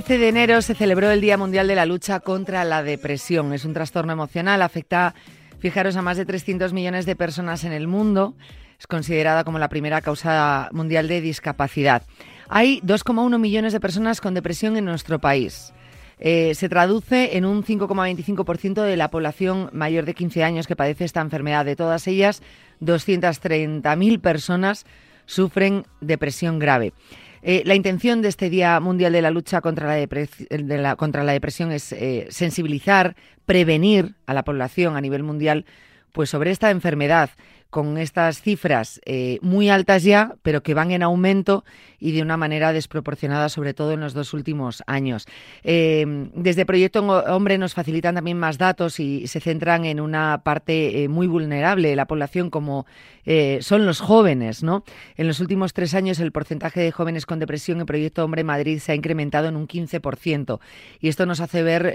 Este 0.00 0.14
13 0.14 0.22
de 0.24 0.28
enero 0.30 0.62
se 0.62 0.74
celebró 0.74 1.10
el 1.10 1.20
Día 1.20 1.36
Mundial 1.36 1.68
de 1.68 1.74
la 1.74 1.84
Lucha 1.84 2.20
contra 2.20 2.64
la 2.64 2.82
Depresión. 2.82 3.52
Es 3.52 3.66
un 3.66 3.74
trastorno 3.74 4.14
emocional, 4.14 4.62
afecta, 4.62 5.14
fijaros, 5.58 5.94
a 5.94 6.00
más 6.00 6.16
de 6.16 6.24
300 6.24 6.72
millones 6.72 7.04
de 7.04 7.16
personas 7.16 7.64
en 7.64 7.72
el 7.72 7.86
mundo. 7.86 8.34
Es 8.78 8.86
considerada 8.86 9.44
como 9.44 9.58
la 9.58 9.68
primera 9.68 10.00
causa 10.00 10.70
mundial 10.72 11.06
de 11.06 11.20
discapacidad. 11.20 12.02
Hay 12.48 12.80
2,1 12.80 13.38
millones 13.38 13.74
de 13.74 13.80
personas 13.80 14.22
con 14.22 14.32
depresión 14.32 14.78
en 14.78 14.86
nuestro 14.86 15.18
país. 15.18 15.74
Eh, 16.18 16.54
se 16.54 16.70
traduce 16.70 17.36
en 17.36 17.44
un 17.44 17.62
5,25% 17.62 18.80
de 18.80 18.96
la 18.96 19.10
población 19.10 19.68
mayor 19.74 20.06
de 20.06 20.14
15 20.14 20.42
años 20.44 20.66
que 20.66 20.76
padece 20.76 21.04
esta 21.04 21.20
enfermedad. 21.20 21.66
De 21.66 21.76
todas 21.76 22.06
ellas, 22.06 22.42
230.000 22.80 24.18
personas 24.22 24.86
sufren 25.26 25.84
depresión 26.00 26.58
grave. 26.58 26.94
Eh, 27.42 27.62
la 27.64 27.74
intención 27.74 28.20
de 28.20 28.28
este 28.28 28.50
Día 28.50 28.78
Mundial 28.80 29.12
de 29.12 29.22
la 29.22 29.30
Lucha 29.30 29.60
contra 29.60 29.96
la, 29.96 30.96
contra 30.96 31.24
la 31.24 31.32
Depresión 31.32 31.72
es 31.72 31.92
eh, 31.92 32.26
sensibilizar, 32.30 33.16
prevenir 33.46 34.14
a 34.26 34.34
la 34.34 34.44
población 34.44 34.96
a 34.96 35.00
nivel 35.00 35.22
mundial 35.22 35.64
pues 36.12 36.28
sobre 36.28 36.50
esta 36.50 36.70
enfermedad 36.70 37.30
con 37.70 37.98
estas 37.98 38.42
cifras 38.42 39.00
eh, 39.06 39.38
muy 39.42 39.70
altas 39.70 40.02
ya, 40.02 40.34
pero 40.42 40.62
que 40.62 40.74
van 40.74 40.90
en 40.90 41.02
aumento 41.02 41.64
y 41.98 42.12
de 42.12 42.22
una 42.22 42.36
manera 42.36 42.72
desproporcionada, 42.72 43.48
sobre 43.48 43.74
todo 43.74 43.92
en 43.92 44.00
los 44.00 44.12
dos 44.12 44.34
últimos 44.34 44.82
años. 44.86 45.26
Eh, 45.62 46.04
desde 46.34 46.66
Proyecto 46.66 47.00
Hombre 47.00 47.58
nos 47.58 47.74
facilitan 47.74 48.16
también 48.16 48.38
más 48.38 48.58
datos 48.58 49.00
y 49.00 49.26
se 49.26 49.40
centran 49.40 49.84
en 49.84 50.00
una 50.00 50.42
parte 50.42 51.04
eh, 51.04 51.08
muy 51.08 51.26
vulnerable 51.26 51.88
de 51.88 51.96
la 51.96 52.06
población, 52.06 52.50
como 52.50 52.86
son 53.60 53.86
los 53.86 54.00
jóvenes. 54.00 54.64
¿no? 54.64 54.82
En 55.16 55.28
los 55.28 55.38
últimos 55.38 55.72
tres 55.72 55.94
años 55.94 56.18
el 56.18 56.32
porcentaje 56.32 56.80
de 56.80 56.90
jóvenes 56.90 57.26
con 57.26 57.38
depresión 57.38 57.78
en 57.78 57.86
Proyecto 57.86 58.24
Hombre 58.24 58.42
Madrid 58.42 58.80
se 58.80 58.90
ha 58.90 58.94
incrementado 58.96 59.46
en 59.46 59.54
un 59.54 59.68
15%. 59.68 60.58
Y 60.98 61.08
esto 61.08 61.26
nos 61.26 61.38
hace 61.38 61.62
ver 61.62 61.94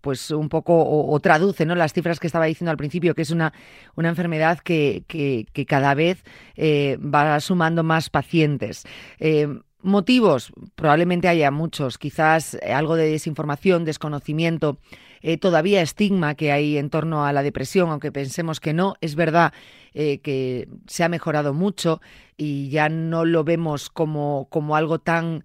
pues 0.00 0.30
un 0.30 0.48
poco, 0.48 0.74
o, 0.78 1.18
traduce 1.18 1.66
¿no? 1.66 1.74
las 1.74 1.94
cifras 1.94 2.20
que 2.20 2.28
estaba 2.28 2.44
diciendo 2.44 2.70
al 2.70 2.76
principio, 2.76 3.16
que 3.16 3.22
es 3.22 3.30
una, 3.30 3.52
una 3.96 4.10
enfermedad 4.10 4.60
que, 4.60 5.04
que, 5.08 5.66
cada 5.66 5.94
vez 5.94 6.22
eh, 6.54 6.98
va 6.98 7.40
sumando 7.40 7.82
más 7.82 8.10
pacientes. 8.10 8.84
Eh, 9.18 9.48
motivos, 9.82 10.52
probablemente 10.74 11.28
haya 11.28 11.50
muchos, 11.50 11.98
quizás 11.98 12.56
algo 12.72 12.94
de 12.94 13.10
desinformación, 13.10 13.84
desconocimiento, 13.84 14.78
eh, 15.20 15.36
todavía 15.36 15.82
estigma 15.82 16.36
que 16.36 16.52
hay 16.52 16.78
en 16.78 16.90
torno 16.90 17.24
a 17.24 17.32
la 17.32 17.42
depresión, 17.42 17.90
aunque 17.90 18.12
pensemos 18.12 18.60
que 18.60 18.72
no, 18.72 18.94
es 19.00 19.16
verdad 19.16 19.52
que 19.94 20.68
se 20.86 21.02
ha 21.02 21.08
mejorado 21.08 21.54
mucho 21.54 22.00
y 22.36 22.68
ya 22.68 22.88
no 22.88 23.24
lo 23.24 23.42
vemos 23.42 23.90
como, 23.90 24.46
como 24.48 24.76
algo 24.76 25.00
tan 25.00 25.44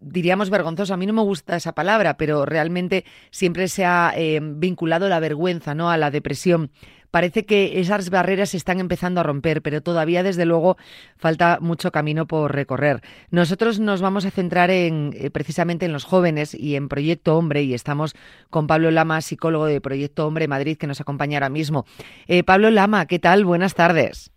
diríamos 0.00 0.50
vergonzoso, 0.50 0.92
a 0.92 0.96
mí 0.96 1.06
no 1.06 1.12
me 1.12 1.22
gusta 1.22 1.54
esa 1.54 1.72
palabra, 1.76 2.16
pero 2.16 2.44
realmente 2.44 3.04
siempre 3.30 3.68
se 3.68 3.84
ha 3.84 4.12
vinculado 4.40 5.08
la 5.08 5.20
vergüenza 5.20 5.76
¿no? 5.76 5.88
a 5.88 5.96
la 5.98 6.10
depresión 6.10 6.72
parece 7.12 7.44
que 7.44 7.78
esas 7.78 8.10
barreras 8.10 8.50
se 8.50 8.56
están 8.56 8.80
empezando 8.80 9.20
a 9.20 9.22
romper, 9.22 9.62
pero 9.62 9.82
todavía, 9.82 10.24
desde 10.24 10.46
luego, 10.46 10.76
falta 11.16 11.58
mucho 11.60 11.92
camino 11.92 12.26
por 12.26 12.52
recorrer. 12.52 13.02
Nosotros 13.30 13.78
nos 13.78 14.00
vamos 14.00 14.24
a 14.24 14.32
centrar 14.32 14.70
en, 14.70 15.14
eh, 15.14 15.30
precisamente 15.30 15.86
en 15.86 15.92
los 15.92 16.04
jóvenes 16.04 16.54
y 16.54 16.74
en 16.74 16.88
Proyecto 16.88 17.36
Hombre, 17.36 17.62
y 17.62 17.74
estamos 17.74 18.16
con 18.50 18.66
Pablo 18.66 18.90
Lama, 18.90 19.20
psicólogo 19.20 19.66
de 19.66 19.80
Proyecto 19.80 20.26
Hombre 20.26 20.48
Madrid, 20.48 20.76
que 20.76 20.88
nos 20.88 21.00
acompaña 21.00 21.36
ahora 21.36 21.50
mismo. 21.50 21.84
Eh, 22.26 22.42
Pablo 22.42 22.70
Lama, 22.70 23.06
¿qué 23.06 23.18
tal? 23.18 23.44
Buenas 23.44 23.74
tardes. 23.74 24.31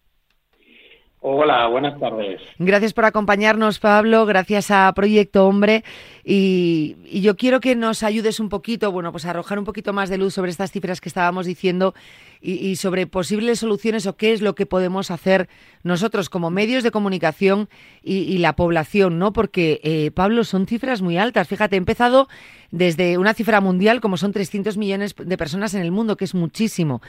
Hola, 1.27 1.65
buenas 1.65 1.99
tardes. 1.99 2.39
Gracias 2.59 2.93
por 2.93 3.03
acompañarnos, 3.03 3.79
Pablo. 3.79 4.27
Gracias 4.27 4.69
a 4.69 4.93
Proyecto 4.93 5.47
Hombre. 5.47 5.83
Y, 6.23 6.97
yo 7.19 7.35
quiero 7.35 7.59
que 7.61 7.75
nos 7.75 8.03
ayudes 8.03 8.39
un 8.39 8.47
poquito, 8.47 8.91
bueno, 8.91 9.11
pues 9.11 9.25
a 9.25 9.31
arrojar 9.31 9.57
un 9.57 9.65
poquito 9.65 9.91
más 9.91 10.09
de 10.09 10.19
luz 10.19 10.35
sobre 10.35 10.51
estas 10.51 10.71
cifras 10.71 11.01
que 11.01 11.09
estábamos 11.09 11.47
diciendo 11.47 11.95
y, 12.41 12.75
sobre 12.75 13.07
posibles 13.07 13.57
soluciones 13.57 14.05
o 14.05 14.15
qué 14.15 14.33
es 14.33 14.43
lo 14.43 14.53
que 14.53 14.67
podemos 14.67 15.09
hacer 15.09 15.49
nosotros 15.81 16.29
como 16.29 16.51
medios 16.51 16.83
de 16.83 16.91
comunicación 16.91 17.69
y, 18.03 18.37
la 18.37 18.55
población, 18.55 19.17
¿no? 19.17 19.33
Porque, 19.33 19.81
eh, 19.83 20.11
Pablo, 20.11 20.43
son 20.43 20.67
cifras 20.67 21.01
muy 21.01 21.17
altas. 21.17 21.47
Fíjate, 21.47 21.75
he 21.75 21.79
empezado 21.79 22.27
desde 22.69 23.17
una 23.17 23.33
cifra 23.33 23.61
mundial, 23.61 23.99
como 23.99 24.17
son 24.17 24.31
300 24.31 24.77
millones 24.77 25.15
de 25.17 25.37
personas 25.39 25.73
en 25.73 25.81
el 25.81 25.91
mundo, 25.91 26.17
que 26.17 26.25
es 26.25 26.35
muchísimo. 26.35 27.01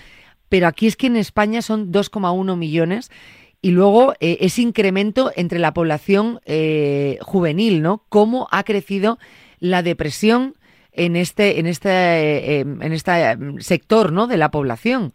Pero 0.49 0.69
aquí 0.69 0.87
es 0.87 0.97
que 0.97 1.09
en 1.09 1.17
España 1.17 1.61
son 1.61 1.93
2,1 1.93 2.57
millones 2.57 3.11
y 3.63 3.71
luego 3.71 4.13
eh, 4.21 4.39
ese 4.41 4.63
incremento 4.63 5.31
entre 5.35 5.59
la 5.59 5.73
población 5.73 6.41
eh, 6.45 7.19
juvenil, 7.23 7.83
¿no? 7.83 8.03
¿Cómo 8.09 8.49
ha 8.51 8.63
crecido 8.65 9.19
la 9.59 9.83
depresión 9.83 10.55
en 10.93 11.17
este, 11.17 11.59
en 11.59 11.67
este, 11.67 11.89
eh, 11.89 12.61
em, 12.61 12.83
en 12.83 12.93
este 12.93 13.31
em, 13.31 13.59
sector, 13.59 14.13
¿no? 14.13 14.27
De 14.27 14.37
la 14.37 14.51
población. 14.51 15.13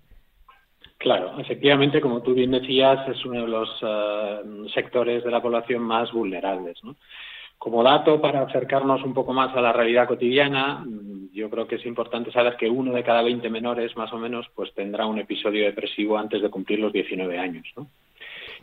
Claro, 0.97 1.39
efectivamente, 1.39 2.01
como 2.01 2.21
tú 2.21 2.33
bien 2.33 2.51
decías, 2.51 3.07
es 3.07 3.25
uno 3.25 3.41
de 3.41 3.47
los 3.47 4.71
sectores 4.71 5.23
de 5.23 5.31
la 5.31 5.41
población 5.41 5.81
más 5.81 6.11
vulnerables. 6.11 6.77
¿no? 6.83 6.95
Como 7.57 7.83
dato, 7.83 8.21
para 8.21 8.41
acercarnos 8.41 9.03
un 9.03 9.13
poco 9.13 9.33
más 9.33 9.55
a 9.55 9.61
la 9.61 9.73
realidad 9.73 10.07
cotidiana, 10.07 10.85
yo 11.33 11.49
creo 11.49 11.67
que 11.67 11.75
es 11.75 11.85
importante 11.85 12.31
saber 12.31 12.55
que 12.55 12.69
uno 12.69 12.91
de 12.91 13.03
cada 13.03 13.23
20 13.23 13.49
menores, 13.49 13.95
más 13.95 14.11
o 14.13 14.17
menos, 14.17 14.47
pues 14.53 14.73
tendrá 14.73 15.05
un 15.07 15.17
episodio 15.17 15.65
depresivo 15.65 16.17
antes 16.17 16.41
de 16.41 16.49
cumplir 16.49 16.79
los 16.79 16.93
19 16.93 17.39
años. 17.39 17.65
¿no? 17.75 17.87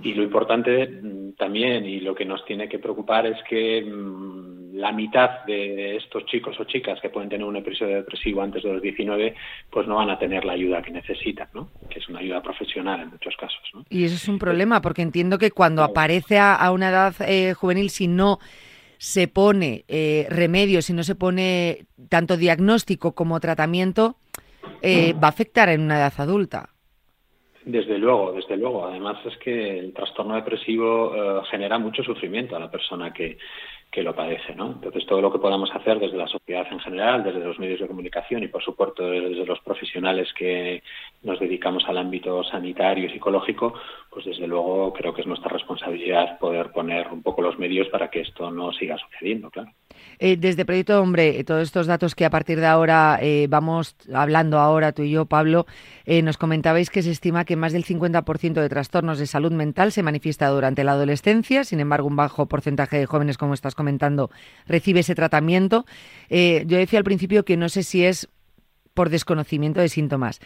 Y 0.02 0.14
lo 0.14 0.22
importante 0.22 0.86
mm, 0.86 1.32
también 1.32 1.84
y 1.84 2.00
lo 2.00 2.14
que 2.14 2.24
nos 2.24 2.44
tiene 2.44 2.68
que 2.68 2.78
preocupar 2.78 3.26
es 3.26 3.36
que 3.48 3.82
mm, 3.82 4.48
la 4.78 4.92
mitad 4.92 5.44
de 5.44 5.96
estos 5.96 6.24
chicos 6.26 6.58
o 6.60 6.64
chicas 6.64 7.00
que 7.00 7.10
pueden 7.10 7.28
tener 7.28 7.44
un 7.44 7.56
episodio 7.56 7.96
depresivo 7.96 8.42
antes 8.42 8.62
de 8.62 8.72
los 8.72 8.80
19, 8.80 9.34
pues 9.70 9.88
no 9.88 9.96
van 9.96 10.10
a 10.10 10.18
tener 10.18 10.44
la 10.44 10.52
ayuda 10.52 10.82
que 10.82 10.92
necesitan, 10.92 11.48
¿no? 11.52 11.68
que 11.90 11.98
es 11.98 12.08
una 12.08 12.20
ayuda 12.20 12.40
profesional 12.42 13.00
en 13.00 13.10
muchos 13.10 13.34
casos. 13.36 13.60
¿no? 13.74 13.84
Y 13.90 14.04
eso 14.04 14.14
es 14.14 14.28
un 14.28 14.38
problema, 14.38 14.80
porque 14.80 15.02
entiendo 15.02 15.36
que 15.36 15.50
cuando 15.50 15.82
aparece 15.82 16.38
a, 16.38 16.70
una 16.70 16.90
edad 16.90 17.14
eh, 17.26 17.54
juvenil, 17.54 17.90
si 17.90 18.06
no 18.06 18.38
se 18.98 19.26
pone 19.26 19.84
eh, 19.88 20.26
remedio, 20.30 20.80
si 20.80 20.92
no 20.92 21.02
se 21.02 21.16
pone 21.16 21.86
tanto 22.08 22.36
diagnóstico 22.36 23.16
como 23.16 23.40
tratamiento, 23.40 24.16
eh, 24.82 25.12
va 25.12 25.28
a 25.28 25.30
afectar 25.30 25.68
en 25.70 25.80
una 25.80 25.98
edad 25.98 26.12
adulta. 26.18 26.70
Desde 27.70 27.98
luego, 27.98 28.32
desde 28.32 28.56
luego. 28.56 28.86
Además 28.86 29.18
es 29.26 29.36
que 29.36 29.78
el 29.78 29.92
trastorno 29.92 30.36
depresivo 30.36 31.14
eh, 31.14 31.42
genera 31.50 31.78
mucho 31.78 32.02
sufrimiento 32.02 32.56
a 32.56 32.58
la 32.58 32.70
persona 32.70 33.12
que, 33.12 33.36
que 33.90 34.02
lo 34.02 34.14
padece, 34.14 34.54
¿no? 34.54 34.68
Entonces 34.68 35.04
todo 35.04 35.20
lo 35.20 35.30
que 35.30 35.38
podamos 35.38 35.70
hacer 35.74 35.98
desde 35.98 36.16
la 36.16 36.28
sociedad 36.28 36.66
en 36.70 36.80
general, 36.80 37.22
desde 37.22 37.44
los 37.44 37.58
medios 37.58 37.80
de 37.80 37.86
comunicación 37.86 38.42
y 38.42 38.48
por 38.48 38.64
supuesto 38.64 39.10
desde 39.10 39.44
los 39.44 39.60
profesionales 39.60 40.32
que 40.32 40.82
nos 41.22 41.38
dedicamos 41.38 41.84
al 41.86 41.98
ámbito 41.98 42.42
sanitario 42.42 43.04
y 43.04 43.10
psicológico, 43.10 43.74
pues 44.08 44.24
desde 44.24 44.46
luego 44.46 44.94
creo 44.94 45.12
que 45.12 45.20
es 45.20 45.26
nuestra 45.26 45.50
responsabilidad 45.50 46.38
poder 46.38 46.72
poner 46.72 47.08
un 47.08 47.22
poco 47.22 47.42
los 47.42 47.58
medios 47.58 47.88
para 47.88 48.08
que 48.08 48.22
esto 48.22 48.50
no 48.50 48.72
siga 48.72 48.96
sucediendo, 48.96 49.50
claro. 49.50 49.72
Eh, 50.20 50.36
desde 50.36 50.64
Proyecto 50.64 51.00
Hombre, 51.00 51.38
eh, 51.38 51.44
todos 51.44 51.62
estos 51.62 51.86
datos 51.86 52.16
que 52.16 52.24
a 52.24 52.30
partir 52.30 52.58
de 52.58 52.66
ahora 52.66 53.18
eh, 53.22 53.46
vamos 53.48 53.94
hablando 54.12 54.58
ahora 54.58 54.92
tú 54.92 55.02
y 55.02 55.10
yo, 55.10 55.26
Pablo, 55.26 55.66
nos 56.06 56.38
comentabais 56.38 56.88
que 56.88 57.02
se 57.02 57.10
estima 57.10 57.44
que 57.44 57.54
más 57.54 57.72
del 57.74 57.84
50% 57.84 58.54
de 58.54 58.68
trastornos 58.68 59.18
de 59.18 59.26
salud 59.26 59.52
mental 59.52 59.92
se 59.92 60.02
manifiesta 60.02 60.48
durante 60.48 60.82
la 60.82 60.92
adolescencia, 60.92 61.64
sin 61.64 61.80
embargo 61.80 62.08
un 62.08 62.16
bajo 62.16 62.46
porcentaje 62.46 62.98
de 62.98 63.04
jóvenes, 63.04 63.36
como 63.36 63.52
estás 63.52 63.74
comentando, 63.74 64.30
recibe 64.66 65.00
ese 65.00 65.14
tratamiento. 65.14 65.84
yo 66.30 66.78
decía 66.78 66.98
al 66.98 67.04
principio 67.04 67.44
que 67.44 67.58
no 67.58 67.68
sé 67.68 67.82
si 67.82 68.06
es 68.06 68.28
por 68.94 69.10
desconocimiento 69.10 69.80
de 69.80 69.90
síntomas, 69.90 70.40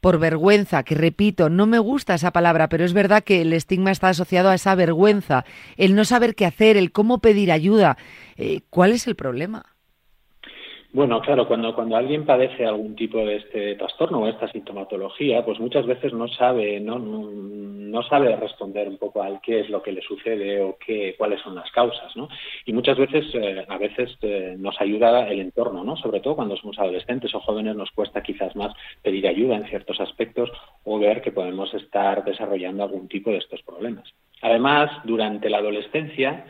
por 0.00 0.18
vergüenza, 0.18 0.82
que 0.82 0.94
repito, 0.94 1.48
no 1.48 1.66
me 1.66 1.78
gusta 1.78 2.14
esa 2.14 2.32
palabra, 2.32 2.68
pero 2.68 2.84
es 2.84 2.92
verdad 2.92 3.24
que 3.24 3.42
el 3.42 3.52
estigma 3.52 3.90
está 3.90 4.08
asociado 4.08 4.50
a 4.50 4.54
esa 4.54 4.74
vergüenza, 4.74 5.44
el 5.76 5.94
no 5.94 6.04
saber 6.04 6.34
qué 6.34 6.46
hacer, 6.46 6.76
el 6.76 6.92
cómo 6.92 7.20
pedir 7.20 7.52
ayuda. 7.52 7.96
Eh, 8.36 8.62
¿Cuál 8.70 8.92
es 8.92 9.06
el 9.06 9.16
problema? 9.16 9.75
Bueno, 10.96 11.20
claro, 11.20 11.46
cuando, 11.46 11.74
cuando 11.74 11.94
alguien 11.94 12.24
padece 12.24 12.64
algún 12.64 12.96
tipo 12.96 13.18
de 13.18 13.36
este 13.36 13.74
trastorno 13.74 14.20
o 14.20 14.28
esta 14.28 14.50
sintomatología, 14.50 15.44
pues 15.44 15.60
muchas 15.60 15.84
veces 15.84 16.14
no 16.14 16.26
sabe, 16.26 16.80
no, 16.80 16.98
no, 16.98 18.02
sabe 18.04 18.34
responder 18.34 18.88
un 18.88 18.96
poco 18.96 19.22
al 19.22 19.42
qué 19.42 19.60
es 19.60 19.68
lo 19.68 19.82
que 19.82 19.92
le 19.92 20.00
sucede 20.00 20.62
o 20.62 20.78
qué, 20.78 21.14
cuáles 21.18 21.42
son 21.42 21.54
las 21.54 21.70
causas, 21.70 22.16
¿no? 22.16 22.30
Y 22.64 22.72
muchas 22.72 22.96
veces, 22.96 23.26
eh, 23.34 23.66
a 23.68 23.76
veces 23.76 24.16
eh, 24.22 24.54
nos 24.58 24.80
ayuda 24.80 25.28
el 25.28 25.40
entorno, 25.40 25.84
¿no? 25.84 25.98
Sobre 25.98 26.20
todo 26.20 26.34
cuando 26.34 26.56
somos 26.56 26.78
adolescentes 26.78 27.34
o 27.34 27.40
jóvenes 27.40 27.76
nos 27.76 27.90
cuesta 27.90 28.22
quizás 28.22 28.56
más 28.56 28.72
pedir 29.02 29.28
ayuda 29.28 29.56
en 29.56 29.66
ciertos 29.66 30.00
aspectos 30.00 30.50
o 30.84 30.98
ver 30.98 31.20
que 31.20 31.30
podemos 31.30 31.74
estar 31.74 32.24
desarrollando 32.24 32.84
algún 32.84 33.06
tipo 33.06 33.28
de 33.28 33.36
estos 33.36 33.60
problemas. 33.60 34.14
Además, 34.40 34.90
durante 35.04 35.50
la 35.50 35.58
adolescencia, 35.58 36.46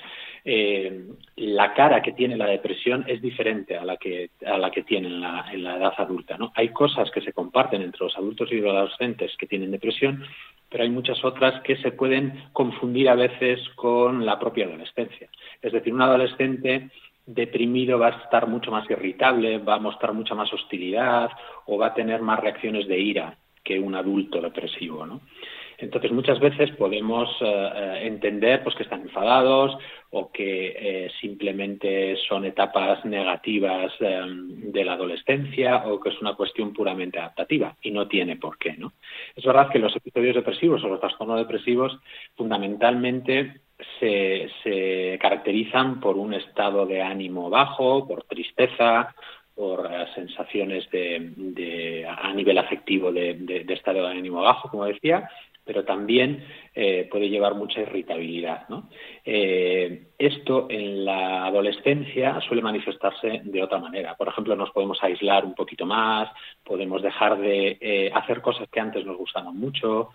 eh, 0.48 1.08
la 1.34 1.74
cara 1.74 2.00
que 2.00 2.12
tiene 2.12 2.36
la 2.36 2.46
depresión 2.46 3.04
es 3.08 3.20
diferente 3.20 3.76
a 3.76 3.84
la 3.84 3.96
que, 3.96 4.30
a 4.46 4.56
la 4.56 4.70
que 4.70 4.84
tiene 4.84 5.08
en 5.08 5.20
la, 5.20 5.44
edad 5.52 5.92
adulta. 5.96 6.38
¿no? 6.38 6.52
Hay 6.54 6.68
cosas 6.68 7.10
que 7.10 7.20
se 7.20 7.32
comparten 7.32 7.82
entre 7.82 8.04
los 8.04 8.16
adultos 8.16 8.52
y 8.52 8.60
los 8.60 8.72
adolescentes 8.72 9.36
que 9.36 9.48
tienen 9.48 9.72
depresión, 9.72 10.24
pero 10.70 10.84
hay 10.84 10.90
muchas 10.90 11.24
otras 11.24 11.60
que 11.62 11.76
se 11.78 11.90
pueden 11.90 12.44
confundir 12.52 13.08
a 13.08 13.16
veces 13.16 13.58
con 13.74 14.24
la 14.24 14.38
propia 14.38 14.66
adolescencia. 14.66 15.28
Es 15.60 15.72
decir, 15.72 15.92
un 15.92 16.02
adolescente 16.02 16.90
deprimido 17.26 17.98
va 17.98 18.06
a 18.06 18.22
estar 18.22 18.46
mucho 18.46 18.70
más 18.70 18.88
irritable, 18.88 19.58
va 19.58 19.74
a 19.74 19.80
mostrar 19.80 20.12
mucha 20.12 20.36
más 20.36 20.52
hostilidad 20.52 21.28
o 21.64 21.76
va 21.76 21.88
a 21.88 21.94
tener 21.94 22.22
más 22.22 22.38
reacciones 22.38 22.86
de 22.86 23.00
ira 23.00 23.36
que 23.64 23.80
un 23.80 23.96
adulto 23.96 24.40
depresivo. 24.40 25.04
Entonces, 25.78 26.12
muchas 26.12 26.40
veces 26.40 26.70
podemos 26.72 27.28
eh, 27.40 27.44
eh, 27.44 28.00
entender 28.02 28.62
pues, 28.62 28.74
que 28.74 28.84
están 28.84 29.02
enfadados 29.02 29.76
o 30.10 30.30
que 30.32 30.74
eh, 30.78 31.10
simplemente 31.20 32.16
son 32.28 32.44
etapas 32.44 33.04
negativas 33.04 33.92
de 33.98 34.84
la 34.84 34.94
adolescencia 34.94 35.86
o 35.86 36.00
que 36.00 36.10
es 36.10 36.20
una 36.20 36.34
cuestión 36.34 36.72
puramente 36.72 37.18
adaptativa 37.18 37.76
y 37.82 37.90
no 37.90 38.08
tiene 38.08 38.36
por 38.36 38.56
qué. 38.56 38.74
¿no? 38.78 38.92
Es 39.34 39.44
verdad 39.44 39.68
que 39.68 39.78
los 39.78 39.94
episodios 39.94 40.36
depresivos 40.36 40.82
o 40.84 40.88
los 40.88 41.00
trastornos 41.00 41.38
depresivos 41.38 41.98
fundamentalmente 42.34 43.60
se, 44.00 45.18
caracterizan 45.20 46.00
por 46.00 46.16
un 46.16 46.32
estado 46.34 46.86
de 46.86 47.02
ánimo 47.02 47.50
bajo, 47.50 48.06
por 48.06 48.22
tristeza, 48.24 49.14
por 49.54 49.88
sensaciones 50.14 50.88
de, 50.90 52.06
a 52.08 52.32
nivel 52.32 52.58
afectivo 52.58 53.12
de, 53.12 53.34
de, 53.34 53.74
estado 53.74 54.02
de 54.02 54.12
ánimo 54.12 54.42
bajo, 54.42 54.70
como 54.70 54.84
decía, 54.84 55.28
pero 55.66 55.84
también 55.84 56.46
eh, 56.74 57.08
puede 57.10 57.28
llevar 57.28 57.56
mucha 57.56 57.80
irritabilidad. 57.80 58.66
Eh, 59.24 60.06
esto 60.16 60.68
en 60.70 61.04
la 61.04 61.44
adolescencia 61.44 62.40
suele 62.40 62.62
manifestarse 62.62 63.42
de 63.44 63.62
otra 63.62 63.78
manera. 63.78 64.16
Por 64.16 64.28
ejemplo, 64.28 64.54
nos 64.54 64.70
podemos 64.70 65.02
aislar 65.02 65.44
un 65.44 65.54
poquito 65.54 65.84
más, 65.84 66.30
podemos 66.64 67.02
dejar 67.02 67.38
de 67.38 67.76
eh, 67.80 68.10
hacer 68.14 68.40
cosas 68.40 68.68
que 68.70 68.80
antes 68.80 69.04
nos 69.04 69.16
gustaban 69.16 69.56
mucho, 69.56 70.10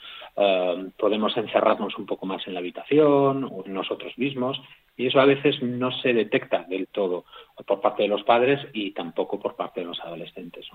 podemos 0.98 1.36
encerrarnos 1.36 1.98
un 1.98 2.06
poco 2.06 2.26
más 2.26 2.48
en 2.48 2.54
la 2.54 2.62
habitación 2.62 3.44
o 3.44 3.64
en 3.66 3.74
nosotros 3.74 4.18
mismos 4.18 4.60
y 4.98 5.08
eso 5.08 5.20
a 5.20 5.26
veces 5.26 5.62
no 5.62 5.92
se 5.92 6.14
detecta 6.14 6.64
del 6.70 6.88
todo 6.88 7.26
por 7.66 7.82
parte 7.82 8.04
de 8.04 8.10
los 8.10 8.24
padres 8.24 8.60
y 8.74 8.92
tampoco 8.92 9.40
por 9.40 9.56
parte 9.56 9.82
de 9.82 9.88
los 9.88 10.00
adolescentes. 10.00 10.68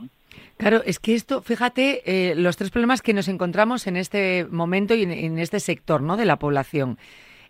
Claro, 0.57 0.83
es 0.85 0.99
que 0.99 1.15
esto, 1.15 1.43
fíjate, 1.43 2.35
los 2.37 2.57
tres 2.57 2.71
problemas 2.71 3.03
que 3.03 3.15
nos 3.15 3.29
encontramos 3.29 3.87
en 3.87 3.97
este 3.97 4.47
momento 4.51 4.95
y 4.95 5.03
en, 5.03 5.39
este 5.39 5.61
sector 5.61 6.03
¿no? 6.03 6.17
de 6.17 6.25
la 6.25 6.39
población. 6.39 6.99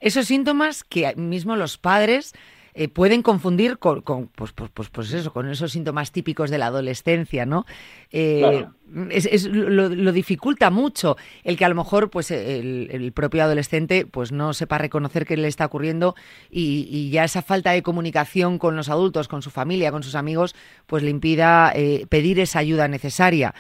Esos 0.01 0.27
síntomas 0.27 0.85
que 0.85 1.15
mismo 1.17 1.57
los 1.57 1.79
padres 1.79 2.35
eh, 2.79 2.89
pueden 2.89 3.23
confundir 3.23 3.79
con, 3.79 4.03
pues, 4.03 4.53
pues, 4.53 4.71
pues, 4.75 4.91
pues, 4.91 5.11
eso, 5.15 5.33
con 5.33 5.49
esos 5.49 5.73
síntomas 5.73 6.13
típicos 6.13 6.51
de 6.51 6.59
la 6.59 6.67
adolescencia, 6.67 7.47
¿no? 7.47 7.65
Eh, 8.13 8.67
es, 9.09 9.47
lo, 9.47 10.13
dificulta 10.13 10.69
mucho 10.69 11.17
el 11.43 11.57
que 11.57 11.65
a 11.65 11.71
lo 11.71 11.75
mejor 11.75 12.11
pues 12.11 12.31
el, 12.31 13.13
propio 13.15 13.43
adolescente 13.45 14.05
pues 14.05 14.31
no 14.31 14.53
sepa 14.53 14.77
reconocer 14.77 15.25
qué 15.25 15.39
le 15.39 15.49
está 15.49 15.65
ocurriendo 15.65 16.15
y, 16.51 17.09
ya 17.09 17.25
esa 17.25 17.41
falta 17.41 17.71
de 17.71 17.83
comunicación 17.83 18.59
con 18.59 18.77
los 18.77 18.91
adultos, 18.91 19.27
con 19.27 19.41
su 19.41 19.51
familia, 19.51 19.91
con 19.91 20.03
sus 20.03 20.15
amigos, 20.15 20.55
pues 20.87 21.03
le 21.03 21.09
impida 21.09 21.73
eh, 21.75 22.05
pedir 22.11 22.39
esa 22.41 22.59
ayuda 22.59 22.89
necesaria. 22.89 23.55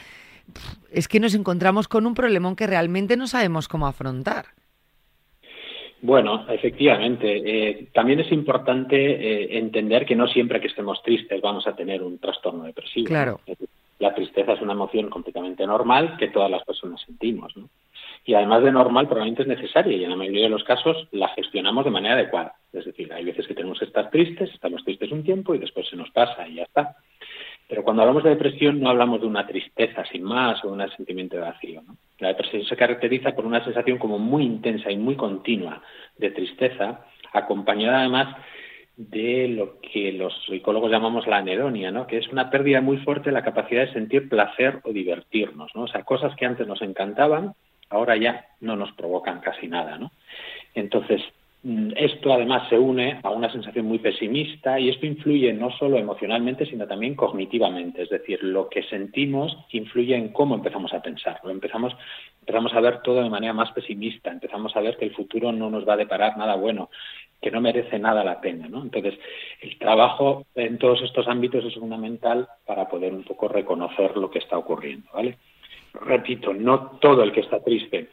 Es 0.91 1.09
que 1.09 1.21
nos 1.21 1.33
encontramos 1.33 1.89
con 1.89 2.07
un 2.07 2.13
problemón 2.13 2.55
que 2.55 2.67
realmente 2.67 3.17
no 3.17 3.27
sabemos 3.29 3.67
cómo 3.67 3.87
afrontar. 3.87 4.56
Bueno, 6.07 6.47
efectivamente. 6.49 7.27
Eh, 7.45 7.89
también 7.93 8.21
es 8.21 8.31
importante 8.31 8.97
eh, 8.97 9.59
entender 9.59 10.07
que 10.07 10.15
no 10.15 10.29
siempre 10.29 10.61
que 10.61 10.69
estemos 10.69 11.03
tristes 11.03 11.41
vamos 11.41 11.67
a 11.67 11.75
tener 11.75 12.01
un 12.01 12.21
trastorno 12.21 12.63
depresivo. 12.63 13.09
Claro. 13.09 13.41
La 13.99 14.15
tristeza 14.15 14.53
es 14.53 14.63
una 14.63 14.75
emoción 14.75 15.11
completamente 15.11 15.67
normal 15.67 16.17
que 16.17 16.29
todas 16.29 16.49
las 16.49 16.63
personas 16.63 17.01
sentimos. 17.01 17.57
¿no? 17.57 17.69
Y 18.25 18.35
además 18.35 18.63
de 18.63 18.71
normal, 18.71 19.09
probablemente 19.09 19.43
es 19.43 19.49
necesaria 19.49 19.97
y 19.97 20.05
en 20.05 20.11
la 20.11 20.17
mayoría 20.17 20.45
de 20.45 20.51
los 20.51 20.63
casos 20.63 21.09
la 21.11 21.27
gestionamos 21.31 21.85
de 21.85 21.91
manera 21.91 22.15
adecuada. 22.15 22.55
Es 22.73 22.85
decir, 22.85 23.13
hay 23.13 23.25
veces 23.25 23.45
que 23.49 23.55
tenemos 23.55 23.81
que 23.81 23.87
estar 23.87 24.09
tristes, 24.09 24.55
estamos 24.55 24.85
tristes 24.85 25.11
un 25.11 25.25
tiempo 25.25 25.57
y 25.57 25.59
después 25.59 25.89
se 25.89 25.97
nos 25.97 26.11
pasa 26.11 26.47
y 26.47 26.55
ya 26.55 26.63
está. 26.63 26.95
Pero 27.69 27.83
cuando 27.83 28.03
hablamos 28.03 28.23
de 28.23 28.31
depresión 28.31 28.81
no 28.81 28.91
hablamos 28.91 29.21
de 29.21 29.27
una 29.27 29.47
tristeza 29.47 30.05
sin 30.07 30.23
más 30.23 30.65
o 30.65 30.69
de 30.69 30.85
un 30.85 30.91
sentimiento 30.91 31.37
de 31.37 31.43
vacío. 31.43 31.83
¿no? 31.83 31.97
La 32.19 32.29
depresión 32.29 32.65
se 32.65 32.77
caracteriza 32.77 33.35
por 33.35 33.45
una 33.45 33.65
sensación 33.65 33.99
como 33.99 34.19
muy 34.19 34.45
intensa 34.45 34.91
y 34.91 34.97
muy 34.97 35.17
continua 35.17 35.83
de 36.17 36.31
tristeza, 36.31 37.05
acompañada 37.33 38.01
además 38.01 38.37
de 38.97 39.49
lo 39.49 39.79
que 39.81 40.13
los 40.13 40.33
psicólogos 40.47 40.91
llamamos 40.91 41.27
la 41.27 41.39
anedonia, 41.39 41.91
¿no? 41.91 42.07
que 42.07 42.19
es 42.19 42.29
una 42.29 42.51
pérdida 42.51 42.81
muy 42.81 42.99
fuerte 42.99 43.31
de 43.31 43.35
la 43.35 43.45
capacidad 43.45 43.87
de 43.87 43.93
sentir 43.93 44.29
placer 44.29 44.81
o 44.85 44.93
divertirnos. 44.93 45.75
¿no? 45.75 45.83
O 45.83 45.89
sea, 45.89 46.05
cosas 46.05 46.35
que 46.37 46.47
antes 46.47 46.67
nos 46.67 46.81
encantaban, 46.83 47.55
ahora 47.91 48.17
ya 48.17 48.47
no 48.61 48.77
nos 48.77 48.93
provocan 48.93 49.41
casi 49.41 49.67
nada. 49.67 49.99
¿no? 49.99 50.13
Entonces, 50.75 51.21
esto 51.97 52.33
además 52.33 52.69
se 52.69 52.79
une 52.79 53.19
a 53.25 53.31
una 53.31 53.51
sensación 53.51 53.87
muy 53.87 53.99
pesimista 53.99 54.79
y 54.79 54.89
esto 54.89 55.05
influye 55.05 55.53
no 55.53 55.73
solo 55.73 55.99
emocionalmente, 55.99 56.65
sino 56.65 56.87
también 56.87 57.17
cognitivamente. 57.17 58.03
Es 58.03 58.09
decir, 58.09 58.43
lo 58.45 58.69
que 58.69 58.85
sentimos 58.85 59.57
influye 59.73 60.15
en 60.15 60.29
cómo 60.29 60.55
empezamos 60.55 60.93
a 60.95 61.03
pensar. 61.03 61.41
empezamos, 61.45 61.97
empezamos 62.41 62.73
a 62.73 62.81
ver 62.81 63.03
todo 63.03 63.21
de 63.21 63.31
manera 63.31 63.53
más 63.53 63.73
pesimista, 63.73 64.31
empezamos 64.31 64.77
a 64.77 64.81
ver 64.81 64.97
que 64.97 65.07
el 65.07 65.15
futuro 65.15 65.51
no 65.51 65.69
nos 65.69 65.89
va 65.89 65.95
a 65.95 65.97
deparar 65.97 66.37
nada 66.37 66.55
bueno, 66.55 66.89
que 67.43 67.51
no 67.51 67.61
merece 67.61 67.99
nada 67.99 68.23
la 68.23 68.41
pena. 68.41 68.69
¿no? 68.69 68.83
Entonces, 68.83 69.19
el 69.61 69.77
trabajo 69.77 70.47
en 70.55 70.79
todos 70.79 71.03
estos 71.03 71.27
ámbitos 71.27 71.65
es 71.65 71.75
fundamental 71.75 72.47
para 72.65 72.89
poder 72.89 73.13
un 73.13 73.25
poco 73.25 73.49
reconocer 73.49 74.17
lo 74.17 74.31
que 74.31 74.39
está 74.39 74.57
ocurriendo. 74.57 75.09
¿vale? 75.13 75.37
Repito, 75.95 76.55
no 76.55 76.99
todo 77.01 77.25
el 77.25 77.33
que 77.33 77.41
está 77.41 77.59
triste 77.61 78.09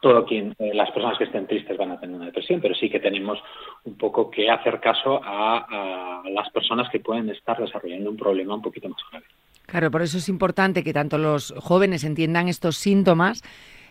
todo 0.00 0.24
quien, 0.26 0.54
eh, 0.58 0.72
las 0.74 0.90
personas 0.90 1.18
que 1.18 1.24
estén 1.24 1.46
tristes 1.46 1.76
van 1.76 1.92
a 1.92 2.00
tener 2.00 2.16
una 2.16 2.26
depresión, 2.26 2.60
pero 2.60 2.74
sí 2.74 2.90
que 2.90 3.00
tenemos 3.00 3.38
un 3.84 3.96
poco 3.96 4.30
que 4.30 4.50
hacer 4.50 4.80
caso 4.80 5.20
a, 5.22 6.22
las 6.30 6.50
personas 6.50 6.90
que 6.90 7.00
pueden 7.00 7.30
estar 7.30 7.56
desarrollando 7.58 8.10
un 8.10 8.16
problema 8.16 8.54
un 8.54 8.62
poquito 8.62 8.88
más 8.88 8.98
grave. 9.10 9.26
Claro, 9.66 9.90
por 9.90 10.02
eso 10.02 10.18
es 10.18 10.28
importante 10.28 10.82
que 10.82 10.92
tanto 10.92 11.18
los 11.18 11.54
jóvenes 11.58 12.04
entiendan 12.04 12.48
estos 12.48 12.76
síntomas 12.76 13.42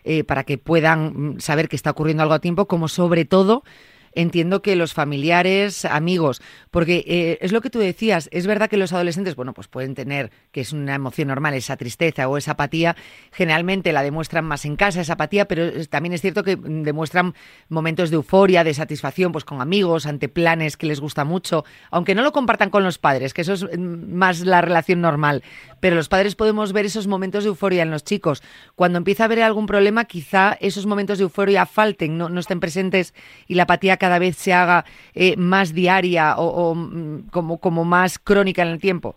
eh, 0.04 0.24
para 0.24 0.44
que 0.44 0.58
puedan 0.58 1.36
mm, 1.36 1.40
saber 1.40 1.68
que 1.68 1.75
está 1.75 1.92
ocurriendo 1.92 2.24
algo 2.24 2.36
a 2.36 2.40
tiempo, 2.40 2.68
como 2.68 2.88
sobre 2.88 3.25
todo 3.25 3.64
entiendo 4.15 4.62
que 4.62 4.75
los 4.75 4.93
familiares, 4.93 5.86
amigos, 5.86 6.41
porque 6.72 7.03
eh, 7.07 7.38
es 7.41 7.51
lo 7.51 7.62
que 7.62 7.69
tú 7.69 7.79
decías, 7.79 8.29
es 8.31 8.48
verdad 8.48 8.69
que 8.69 8.77
los 8.77 8.93
adolescentes, 8.93 9.36
bueno, 9.36 9.53
pues 9.53 9.67
pueden 9.67 9.93
tener, 9.93 10.31
que 10.51 10.62
es 10.62 10.74
una 10.74 10.95
emoción 10.95 11.27
normal, 11.27 11.53
esa 11.53 11.77
tristeza 11.77 12.27
o 12.27 12.38
esa 12.38 12.51
apatía, 12.51 12.95
generalmente 13.31 13.93
la 13.93 14.03
demuestran 14.03 14.45
más 14.45 14.65
en 14.65 14.75
casa, 14.75 15.01
esa 15.01 15.13
apatía, 15.13 15.48
pero 15.48 15.86
también 15.88 16.13
es 16.13 16.22
cierto 16.22 16.43
que 16.43 16.55
demuestran 16.55 17.36
momentos 17.69 18.10
de 18.10 18.15
euforia, 18.15 18.63
de 18.63 18.74
satisfacción, 18.74 19.31
pues 19.31 19.45
con 19.45 19.62
amigos, 19.62 20.05
ante 20.05 20.29
planes 20.29 20.77
que 20.77 20.88
les 20.88 21.00
gusta 21.00 21.25
mucho, 21.25 21.65
aunque 21.91 22.15
no 22.15 22.24
lo 22.24 22.31
compartan 22.31 22.69
con 22.69 22.84
los 22.84 22.98
padres, 22.98 23.34
que 23.34 23.41
eso 23.41 23.53
es 23.53 23.63
mm, 23.63 24.13
más 24.13 24.41
la 24.41 24.62
relación 24.62 25.01
normal, 25.01 25.43
pero 25.79 25.95
los 25.95 26.10
padres 26.10 26.36
podemos 26.36 26.74
ver 26.74 26.86
esos 26.86 27.07
momentos 27.07 27.43
de 27.43 27.50
euforia 27.50 27.84
en 27.84 27.91
los 27.91 28.03
chicos. 28.03 28.41
Cuando 28.75 28.98
empieza 28.98 29.24
a 29.24 29.25
haber 29.25 29.41
algún 29.41 29.65
problema, 29.65 30.05
quizá 30.05 30.57
esos 30.62 30.86
momentos 30.86 31.17
de 31.17 31.24
euforia 31.24 31.65
falten, 31.65 32.17
no, 32.17 32.29
no 32.29 32.39
estén 32.39 32.60
presentes 32.60 33.13
y 33.48 33.55
la 33.55 33.63
apatía 33.63 33.98
cada 34.06 34.20
vez 34.20 34.36
se 34.36 34.54
haga 34.54 34.86
eh, 35.16 35.36
más 35.36 35.74
diaria 35.74 36.36
o, 36.38 36.76
mm, 36.76 37.30
como, 37.32 37.58
como 37.58 37.86
más 37.86 38.20
crónica 38.20 38.62
en 38.62 38.68
el 38.68 38.80
tiempo? 38.80 39.16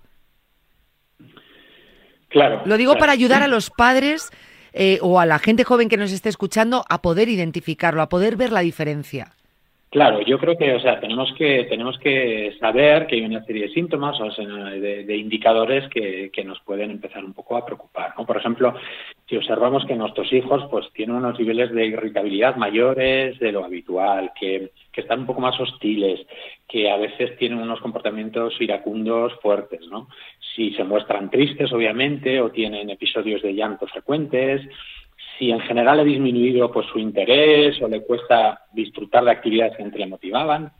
Claro. 2.30 2.62
Lo 2.64 2.78
digo 2.78 2.96
para 2.96 3.12
ayudar 3.12 3.42
a 3.42 3.48
los 3.48 3.68
padres 3.68 4.30
eh, 4.72 4.98
o 5.02 5.20
a 5.20 5.26
la 5.26 5.38
gente 5.38 5.64
joven 5.64 5.90
que 5.90 5.98
nos 5.98 6.10
esté 6.10 6.30
escuchando 6.30 6.86
a 6.88 7.02
poder 7.02 7.28
identificarlo, 7.28 8.00
a 8.00 8.08
poder 8.08 8.36
ver 8.36 8.50
la 8.50 8.60
diferencia. 8.60 9.34
Claro, 9.90 10.20
yo 10.20 10.38
creo 10.38 10.58
que, 10.58 10.74
o 10.74 10.80
sea, 10.80 11.00
tenemos 11.00 11.32
que 11.32 11.64
tenemos 11.64 11.98
que 11.98 12.54
saber 12.60 13.06
que 13.06 13.16
hay 13.16 13.24
una 13.24 13.42
serie 13.44 13.68
de 13.68 13.72
síntomas 13.72 14.20
o 14.20 14.28
de, 14.28 15.16
indicadores 15.16 15.88
que, 15.88 16.30
que, 16.30 16.44
nos 16.44 16.60
pueden 16.60 16.90
empezar 16.90 17.24
un 17.24 17.32
poco 17.32 17.56
a 17.56 17.64
preocupar, 17.64 18.12
¿no? 18.18 18.26
Por 18.26 18.36
ejemplo, 18.36 18.74
si 19.26 19.38
observamos 19.38 19.86
que 19.86 19.96
nuestros 19.96 20.30
hijos, 20.30 20.66
pues, 20.70 20.92
tienen 20.92 21.16
unos 21.16 21.38
niveles 21.38 21.72
de 21.72 21.86
irritabilidad 21.86 22.56
mayores 22.56 23.38
de 23.38 23.50
lo 23.50 23.64
habitual, 23.64 24.32
que, 24.38 24.72
que 24.92 25.00
están 25.00 25.20
un 25.20 25.26
poco 25.26 25.40
más 25.40 25.58
hostiles, 25.58 26.20
que 26.68 26.90
a 26.90 26.98
veces 26.98 27.38
tienen 27.38 27.58
unos 27.58 27.80
comportamientos 27.80 28.60
iracundos 28.60 29.32
fuertes, 29.40 29.80
¿no? 29.90 30.08
Si 30.54 30.70
se 30.74 30.84
muestran 30.84 31.30
tristes, 31.30 31.72
obviamente, 31.72 32.42
o 32.42 32.50
tienen 32.50 32.90
episodios 32.90 33.40
de 33.40 33.54
llanto 33.54 33.86
frecuentes, 33.86 34.68
si 35.38 35.50
en 35.50 35.60
general 35.60 36.00
ha 36.00 36.04
disminuido 36.04 36.70
pues 36.72 36.86
su 36.88 36.98
interés 36.98 37.80
o 37.80 37.88
le 37.88 38.02
cuesta 38.02 38.64
disfrutar 38.72 39.24
de 39.24 39.30
actividades 39.30 39.76
que 39.76 39.82
antes 39.82 40.00
le 40.00 40.06
motivaban, 40.06 40.72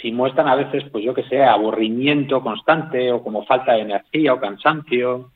si 0.00 0.10
muestran 0.10 0.48
a 0.48 0.56
veces, 0.56 0.84
pues 0.90 1.04
yo 1.04 1.14
que 1.14 1.24
sé, 1.24 1.42
aburrimiento 1.42 2.42
constante 2.42 3.12
o 3.12 3.22
como 3.22 3.44
falta 3.44 3.74
de 3.74 3.82
energía 3.82 4.34
o 4.34 4.40
cansancio, 4.40 5.30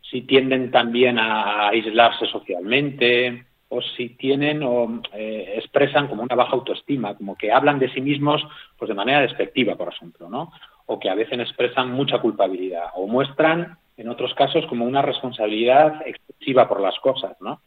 si 0.00 0.22
tienden 0.22 0.70
también 0.70 1.18
a 1.18 1.68
aislarse 1.68 2.26
socialmente 2.26 3.46
o 3.68 3.80
si 3.80 4.10
tienen 4.10 4.62
o 4.62 5.00
eh, 5.14 5.54
expresan 5.56 6.06
como 6.06 6.22
una 6.22 6.36
baja 6.36 6.52
autoestima, 6.52 7.16
como 7.16 7.36
que 7.36 7.50
hablan 7.50 7.78
de 7.78 7.90
sí 7.92 8.00
mismos 8.00 8.46
pues 8.78 8.88
de 8.88 8.94
manera 8.94 9.22
despectiva, 9.22 9.74
por 9.74 9.88
ejemplo, 9.88 10.28
¿no? 10.28 10.52
O 10.86 11.00
que 11.00 11.08
a 11.08 11.14
veces 11.14 11.38
expresan 11.40 11.90
mucha 11.90 12.18
culpabilidad 12.18 12.90
o 12.94 13.06
muestran 13.06 13.78
en 13.96 14.08
otros 14.08 14.34
casos 14.34 14.66
como 14.66 14.84
una 14.84 15.02
responsabilidad 15.02 16.02
excesiva 16.06 16.68
por 16.68 16.80
las 16.80 16.98
cosas, 17.00 17.36
¿no? 17.40 17.60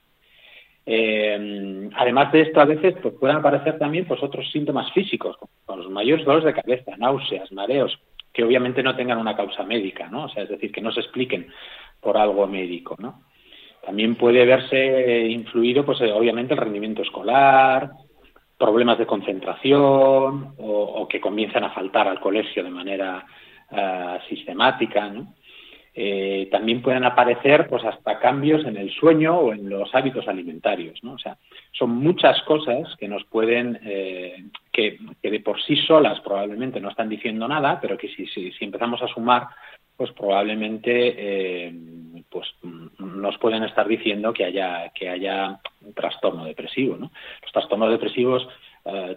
Eh, 0.89 1.89
además 1.96 2.32
de 2.32 2.41
esto, 2.44 2.62
a 2.62 2.65
veces 2.65 2.96
pues, 3.01 3.13
pueden 3.20 3.36
aparecer 3.36 3.77
también 3.77 4.06
pues, 4.06 4.24
otros 4.24 4.50
síntomas 4.51 4.89
físicos, 4.94 5.36
como 5.38 5.82
los 5.82 5.91
mayores 5.91 6.25
dolores 6.25 6.46
de 6.46 6.62
cabeza, 6.62 6.96
náuseas, 6.98 7.51
mareos, 7.51 8.00
que 8.32 8.46
obviamente 8.46 8.82
no 8.82 8.96
tengan 8.96 9.17
una 9.17 9.36
causa 9.36 9.63
médica, 9.63 10.08
¿no? 10.08 10.24
O 10.24 10.29
sea, 10.29 10.44
es 10.44 10.50
decir, 10.50 10.72
que 10.72 10.79
no 10.79 10.94
se 10.94 11.01
expliquen 11.01 11.48
por 12.00 12.17
algo 12.17 12.48
médico, 12.48 12.96
¿no? 13.00 13.24
También 13.86 14.15
puede 14.15 14.46
verse 14.46 15.27
influido, 15.27 15.86
pues 15.86 16.00
obviamente, 16.01 16.53
el 16.53 16.60
rendimiento 16.60 17.01
escolar, 17.01 17.91
problemas 18.58 18.98
de 18.98 19.06
concentración 19.06 20.53
o, 20.58 21.06
que 21.10 21.20
comienzan 21.20 21.65
a 21.65 21.72
faltar 21.72 22.08
al 22.08 22.22
colegio 22.22 22.63
de 22.63 22.70
manera 22.70 23.25
uh, 23.72 24.27
sistemática, 24.29 25.10
¿no? 25.10 25.34
Eh, 26.00 26.48
también 26.51 26.84
pueden 26.84 27.06
aparecer 27.06 27.66
pues 27.68 27.84
hasta 27.84 28.20
cambios 28.20 28.63
en 28.66 28.77
el 28.77 28.92
sueño 28.92 29.36
o 29.39 29.51
en 29.51 29.68
los 29.68 29.96
hábitos 29.96 30.27
alimentarios, 30.27 31.04
¿no? 31.04 31.13
O 31.13 31.18
sea, 31.18 31.39
son 31.72 31.89
muchas 31.89 32.39
cosas 32.44 32.96
que 33.00 33.08
nos 33.08 33.24
pueden, 33.24 33.80
eh, 33.84 34.44
que, 34.72 35.00
que, 35.20 35.32
de 35.32 35.39
por 35.39 35.60
sí 35.60 35.75
solas 35.75 36.20
probablemente 36.20 36.80
no 36.80 36.92
están 36.92 37.10
diciendo 37.10 37.48
nada, 37.48 37.80
pero 37.82 37.98
que 37.98 38.10
si, 38.10 38.27
si, 38.27 38.54
empezamos 38.62 39.01
a 39.01 39.08
sumar, 39.08 39.48
pues 39.96 40.12
probablemente 40.12 40.92
eh, 41.18 41.74
pues 42.30 42.48
nos 43.00 43.36
pueden 43.39 43.63
estar 43.63 43.88
diciendo 43.88 44.32
que 44.32 44.46
haya 44.46 44.92
que 44.94 45.10
haya 45.10 45.60
un 45.82 45.96
trastorno 45.96 46.46
depresivo. 46.46 46.96
Los 46.96 47.51
trastornos 47.51 47.89
depresivos 47.89 48.48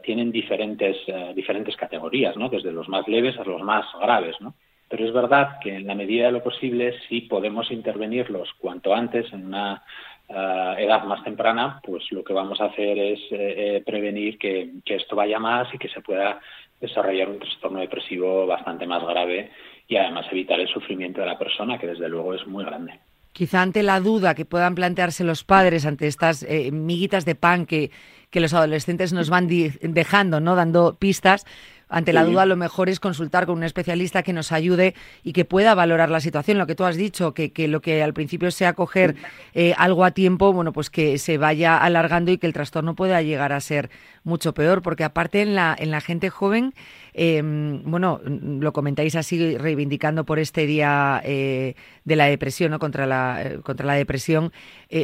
tienen 0.02 0.32
diferentes 0.32 0.96
diferentes 1.34 1.76
categorías, 1.76 2.38
¿no? 2.38 2.48
Desde 2.48 2.72
los 2.72 2.88
más 2.88 3.06
leves 3.06 3.38
a 3.38 3.44
los 3.44 3.62
más 3.62 3.84
graves, 4.00 4.34
¿no? 4.40 4.54
Pero 4.90 5.06
es 5.06 5.12
verdad 5.12 5.60
que 5.62 5.76
en 5.76 5.86
la 5.86 5.94
medida 5.94 6.26
de 6.26 6.32
lo 6.32 6.42
posible, 6.42 6.94
si 7.08 7.20
podemos 7.22 7.70
intervenirlos 7.70 8.48
cuanto 8.58 8.92
antes, 8.92 9.32
en 9.32 9.46
una 9.46 9.84
uh, 10.28 10.32
edad 10.78 11.04
más 11.04 11.22
temprana, 11.22 11.80
pues 11.84 12.10
lo 12.10 12.24
que 12.24 12.32
vamos 12.32 12.60
a 12.60 12.64
hacer 12.64 12.98
es 12.98 13.20
eh, 13.30 13.76
eh, 13.76 13.82
prevenir 13.86 14.36
que, 14.36 14.72
que, 14.84 14.96
esto 14.96 15.14
vaya 15.14 15.38
más 15.38 15.72
y 15.72 15.78
que 15.78 15.88
se 15.88 16.00
pueda 16.00 16.40
desarrollar 16.80 17.28
un 17.28 17.38
trastorno 17.38 17.78
depresivo 17.78 18.48
bastante 18.48 18.84
más 18.84 19.04
grave 19.04 19.52
y 19.86 19.96
además 19.96 20.26
evitar 20.32 20.58
el 20.58 20.68
sufrimiento 20.68 21.20
de 21.20 21.28
la 21.28 21.38
persona, 21.38 21.78
que 21.78 21.86
desde 21.86 22.08
luego 22.08 22.34
es 22.34 22.44
muy 22.48 22.64
grande. 22.64 22.98
Quizá 23.32 23.62
ante 23.62 23.84
la 23.84 24.00
duda 24.00 24.34
que 24.34 24.44
puedan 24.44 24.74
plantearse 24.74 25.22
los 25.22 25.44
padres 25.44 25.86
ante 25.86 26.08
estas 26.08 26.42
eh, 26.42 26.72
miguitas 26.72 27.24
de 27.24 27.36
pan 27.36 27.64
que, 27.64 27.92
que 28.30 28.40
los 28.40 28.54
adolescentes 28.54 29.12
nos 29.12 29.30
van 29.30 29.46
dejando, 29.46 30.40
¿no? 30.40 30.56
Dando 30.56 30.96
pistas, 30.98 31.46
ante 31.90 32.12
la 32.12 32.24
duda, 32.24 32.46
lo 32.46 32.56
mejor 32.56 32.88
es 32.88 33.00
consultar 33.00 33.46
con 33.46 33.58
un 33.58 33.64
especialista 33.64 34.22
que 34.22 34.32
nos 34.32 34.52
ayude 34.52 34.94
y 35.22 35.32
que 35.32 35.44
pueda 35.44 35.74
valorar 35.74 36.08
la 36.08 36.20
situación. 36.20 36.56
Lo 36.56 36.66
que 36.66 36.74
tú 36.74 36.84
has 36.84 36.96
dicho, 36.96 37.34
que, 37.34 37.52
que 37.52 37.68
lo 37.68 37.80
que 37.80 38.02
al 38.02 38.14
principio 38.14 38.50
sea 38.50 38.74
coger 38.74 39.16
eh, 39.54 39.74
algo 39.76 40.04
a 40.04 40.12
tiempo, 40.12 40.52
bueno, 40.52 40.72
pues 40.72 40.88
que 40.88 41.18
se 41.18 41.36
vaya 41.36 41.76
alargando 41.76 42.30
y 42.30 42.38
que 42.38 42.46
el 42.46 42.52
trastorno 42.52 42.94
pueda 42.94 43.20
llegar 43.22 43.52
a 43.52 43.60
ser 43.60 43.90
mucho 44.22 44.54
peor, 44.54 44.82
porque 44.82 45.04
aparte 45.04 45.42
en 45.42 45.54
la, 45.54 45.74
en 45.78 45.90
la 45.90 46.00
gente 46.00 46.30
joven, 46.30 46.74
eh, 47.14 47.42
bueno, 47.84 48.20
lo 48.24 48.72
comentáis 48.72 49.16
así 49.16 49.56
reivindicando 49.56 50.24
por 50.24 50.38
este 50.38 50.66
día 50.66 51.20
eh, 51.24 51.74
de 52.04 52.16
la 52.16 52.26
depresión, 52.26 52.70
¿no? 52.70 52.78
Contra 52.78 53.06
la, 53.06 53.42
eh, 53.42 53.58
contra 53.62 53.86
la 53.86 53.94
depresión, 53.94 54.52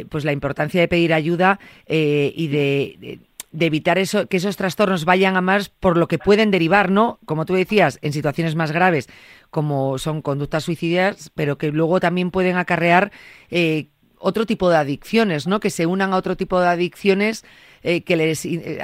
pues 0.09 0.25
la 0.25 0.31
importancia 0.31 0.81
de 0.81 0.87
pedir 0.87 1.13
ayuda 1.13 1.59
y 1.87 2.47
de, 2.47 2.95
de 2.99 3.19
de 3.57 3.65
evitar 3.65 3.97
eso, 3.97 4.27
que 4.27 4.37
esos 4.37 4.55
trastornos 4.55 5.03
vayan 5.03 5.35
a 5.35 5.41
más 5.41 5.69
por 5.69 5.97
lo 5.97 6.07
que 6.07 6.19
pueden 6.19 6.51
derivar, 6.51 6.91
¿no? 6.91 7.19
Como 7.25 7.45
tú 7.45 7.55
decías, 7.55 7.97
en 8.03 8.13
situaciones 8.13 8.55
más 8.55 8.71
graves, 8.71 9.09
como 9.49 9.97
son 9.97 10.21
conductas 10.21 10.63
suicidas, 10.63 11.31
pero 11.33 11.57
que 11.57 11.71
luego 11.71 11.99
también 11.99 12.29
pueden 12.29 12.57
acarrear 12.57 13.11
eh, 13.49 13.87
otro 14.19 14.45
tipo 14.45 14.69
de 14.69 14.77
adicciones, 14.77 15.47
¿no? 15.47 15.59
Que 15.59 15.71
se 15.71 15.87
unan 15.87 16.13
a 16.13 16.17
otro 16.17 16.37
tipo 16.37 16.59
de 16.59 16.67
adicciones 16.67 17.45
eh, 17.81 18.03
que 18.03 18.15
les 18.15 18.45
eh, 18.45 18.79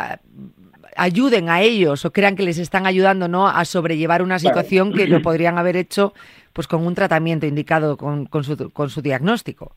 ayuden 0.98 1.50
a 1.50 1.62
ellos 1.62 2.03
o 2.06 2.12
crean 2.12 2.36
que 2.36 2.44
les 2.44 2.58
están 2.58 2.88
ayudando, 2.88 3.27
¿no? 3.27 3.48
A 3.48 3.65
sobrellevar 3.65 4.24
una 4.24 4.39
situación 4.39 4.92
que 4.92 5.06
lo 5.06 5.22
podrían 5.22 5.60
haber 5.60 5.77
hecho, 5.77 6.15
pues, 6.51 6.68
con 6.68 6.84
un 6.84 6.96
tratamiento 6.96 7.46
indicado 7.46 7.96
con, 7.96 8.25
con, 8.25 8.44
su, 8.44 8.72
con 8.72 8.89
su 8.89 9.03
diagnóstico. 9.03 9.75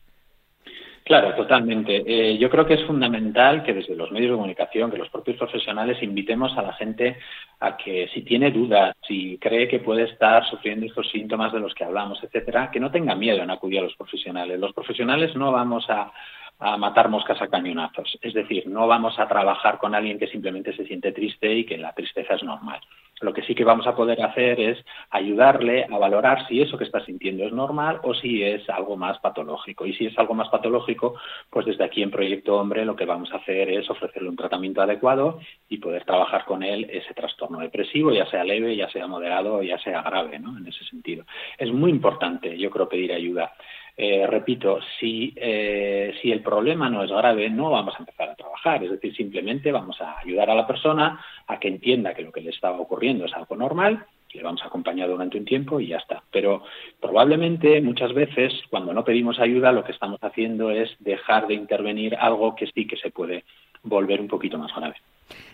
Claro, 1.07 1.33
totalmente. 1.35 2.03
Eh, 2.05 2.37
yo 2.37 2.49
creo 2.49 2.65
que 2.65 2.73
es 2.73 2.83
fundamental 2.83 3.63
que 3.63 3.73
desde 3.73 3.95
los 3.95 4.11
medios 4.11 4.31
de 4.31 4.35
comunicación, 4.35 4.91
que 4.91 4.97
los 4.97 5.07
propios 5.07 5.37
profesionales 5.37 6.03
invitemos 6.03 6.51
a 6.57 6.61
la 6.61 6.73
gente 6.73 7.15
a 7.61 7.77
que 7.77 8.09
si 8.13 8.23
tiene 8.23 8.51
dudas, 8.51 8.93
si 9.07 9.37
cree 9.37 9.69
que 9.69 9.79
puede 9.79 10.03
estar 10.03 10.45
sufriendo 10.49 10.85
estos 10.85 11.09
síntomas 11.09 11.53
de 11.53 11.61
los 11.61 11.73
que 11.73 11.85
hablamos, 11.85 12.21
etcétera, 12.21 12.69
que 12.69 12.81
no 12.81 12.91
tenga 12.91 13.15
miedo 13.15 13.41
en 13.41 13.49
acudir 13.49 13.79
a 13.79 13.83
los 13.83 13.95
profesionales. 13.95 14.59
Los 14.59 14.73
profesionales 14.73 15.33
no 15.37 15.53
vamos 15.53 15.89
a, 15.89 16.11
a 16.59 16.75
matar 16.75 17.07
moscas 17.07 17.41
a 17.41 17.47
cañonazos. 17.47 18.17
Es 18.21 18.33
decir, 18.33 18.67
no 18.67 18.85
vamos 18.85 19.17
a 19.17 19.29
trabajar 19.29 19.77
con 19.77 19.95
alguien 19.95 20.19
que 20.19 20.27
simplemente 20.27 20.75
se 20.75 20.85
siente 20.85 21.13
triste 21.13 21.53
y 21.53 21.65
que 21.65 21.77
la 21.77 21.93
tristeza 21.93 22.33
es 22.33 22.43
normal. 22.43 22.81
Lo 23.21 23.33
que 23.33 23.41
sí 23.43 23.55
que 23.55 23.63
vamos 23.63 23.87
a 23.87 23.95
poder 23.95 24.21
hacer 24.21 24.59
es 24.59 24.77
ayudarle 25.09 25.85
a 25.89 25.97
valorar 25.97 26.47
si 26.47 26.61
eso 26.61 26.77
que 26.77 26.83
está 26.83 27.03
sintiendo 27.03 27.43
es 27.45 27.51
normal 27.51 27.99
o 28.03 28.13
si 28.13 28.43
es 28.43 28.69
algo 28.69 28.95
más 28.95 29.17
patológico. 29.19 29.85
Y 29.85 29.93
si 29.93 30.05
es 30.05 30.17
algo 30.19 30.35
más 30.35 30.49
patológico, 30.49 31.15
pues 31.49 31.65
desde 31.65 31.83
aquí 31.83 32.03
en 32.03 32.11
Proyecto 32.11 32.55
Hombre 32.55 32.85
lo 32.85 32.95
que 32.95 33.05
vamos 33.05 33.31
a 33.31 33.37
hacer 33.37 33.69
es 33.71 33.89
ofrecerle 33.89 34.29
un 34.29 34.35
tratamiento 34.35 34.81
adecuado 34.81 35.39
y 35.67 35.79
poder 35.79 36.05
trabajar 36.05 36.45
con 36.45 36.63
él 36.63 36.87
ese 36.91 37.13
trastorno 37.13 37.59
depresivo, 37.59 38.11
ya 38.11 38.25
sea 38.27 38.43
leve, 38.43 38.75
ya 38.75 38.89
sea 38.89 39.07
moderado, 39.07 39.63
ya 39.63 39.79
sea 39.79 40.01
grave, 40.03 40.39
¿no? 40.39 40.57
En 40.57 40.67
ese 40.67 40.83
sentido. 40.85 41.25
Es 41.57 41.71
muy 41.71 41.89
importante, 41.89 42.57
yo 42.57 42.69
creo, 42.69 42.87
pedir 42.87 43.13
ayuda. 43.13 43.53
Eh, 43.97 44.27
repito, 44.27 44.79
si, 44.99 45.33
eh, 45.35 46.13
si 46.21 46.31
el 46.31 46.41
problema 46.41 46.87
no 46.89 47.03
es 47.03 47.09
grave, 47.09 47.49
no 47.49 47.71
vamos 47.71 47.95
a 47.95 47.99
empezar 47.99 48.29
a 48.29 48.35
trabajar. 48.35 48.83
Es 48.83 48.91
decir, 48.91 49.15
simplemente 49.15 49.71
vamos 49.71 49.99
a 50.01 50.19
ayudar 50.19 50.49
a 50.51 50.55
la 50.55 50.67
persona 50.67 51.19
a 51.47 51.59
que 51.59 51.67
entienda 51.67 52.13
que 52.13 52.21
lo 52.21 52.31
que 52.31 52.41
le 52.41 52.51
estaba 52.51 52.79
ocurriendo 52.79 53.25
es 53.25 53.33
algo 53.33 53.55
normal, 53.55 54.05
le 54.37 54.43
vamos 54.43 54.61
a 54.61 54.67
acompañar 54.67 55.09
durante 55.09 55.37
un 55.37 55.45
tiempo 55.45 55.79
y 55.79 55.87
ya 55.87 55.97
está. 55.97 56.23
Pero 56.31 56.63
probablemente 57.01 57.81
muchas 57.81 58.13
veces 58.13 58.53
cuando 58.69 58.93
no 58.93 59.03
pedimos 59.03 59.39
ayuda 59.39 59.71
lo 59.71 59.83
que 59.83 59.91
estamos 59.91 60.19
haciendo 60.21 60.71
es 60.71 60.95
dejar 60.99 61.47
de 61.47 61.55
intervenir 61.55 62.15
algo 62.15 62.55
que 62.55 62.67
sí 62.67 62.87
que 62.87 62.97
se 62.97 63.09
puede 63.09 63.43
volver 63.83 64.21
un 64.21 64.27
poquito 64.27 64.57
más 64.57 64.73
grave. 64.75 64.95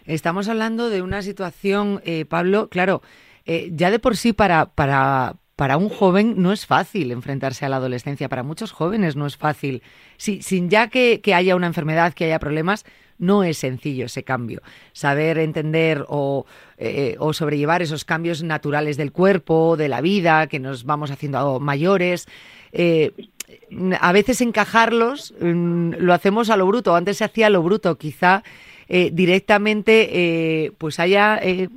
Estamos 0.06 0.50
hablando 0.50 0.90
de 0.90 1.02
una 1.02 1.22
situación, 1.22 2.02
eh, 2.06 2.26
Pablo, 2.26 2.68
claro, 2.70 3.02
eh, 3.46 3.70
ya 3.72 3.90
de 3.90 4.00
por 4.00 4.16
sí 4.16 4.34
para, 4.34 4.68
para, 4.68 5.36
para 5.64 5.78
un 5.78 5.88
joven 5.88 6.34
no 6.40 6.52
es 6.52 6.66
fácil 6.66 7.14
enfrentarse 7.14 7.66
a 7.66 7.70
la 7.70 7.78
adolescencia, 7.78 8.28
para 8.28 8.44
muchos 8.44 8.74
jóvenes 8.74 9.16
no 9.16 9.26
es 9.26 9.38
fácil. 9.38 9.82
Si, 10.18 10.42
sin 10.42 10.70
ya 10.70 10.90
que, 10.90 11.22
que, 11.24 11.34
haya 11.34 11.56
una 11.56 11.68
enfermedad, 11.68 12.12
que 12.14 12.26
haya 12.26 12.38
problemas, 12.38 12.84
no 13.18 13.46
es 13.46 13.60
sencillo 13.60 14.08
ese 14.08 14.24
cambio. 14.24 14.62
Saber 14.92 15.38
entender 15.38 16.04
o, 16.10 16.46
eh, 16.78 17.16
o 17.18 17.32
sobrellevar 17.32 17.82
esos 17.82 18.04
cambios 18.04 18.44
naturales 18.44 18.98
del 18.98 19.14
cuerpo, 19.14 19.78
de 19.78 19.88
la 19.88 20.02
vida, 20.02 20.48
que 20.48 20.60
nos 20.60 20.84
vamos 20.84 21.12
haciendo 21.12 21.62
mayores. 21.62 22.28
Eh, 22.74 23.14
a 24.02 24.12
veces 24.12 24.42
encajarlos 24.42 25.34
mmm, 25.40 25.94
lo 25.98 26.14
hacemos 26.14 26.50
a 26.50 26.58
lo 26.58 26.68
bruto, 26.68 26.94
antes 26.94 27.20
se 27.20 27.24
hacía 27.24 27.48
a 27.48 27.50
lo 27.50 27.64
bruto, 27.64 27.98
quizá 27.98 28.44
eh, 28.96 29.10
directamente 29.12 30.10
eh, 30.12 30.72
pues 30.78 31.00
haya 31.00 31.40
eh, 31.42 31.68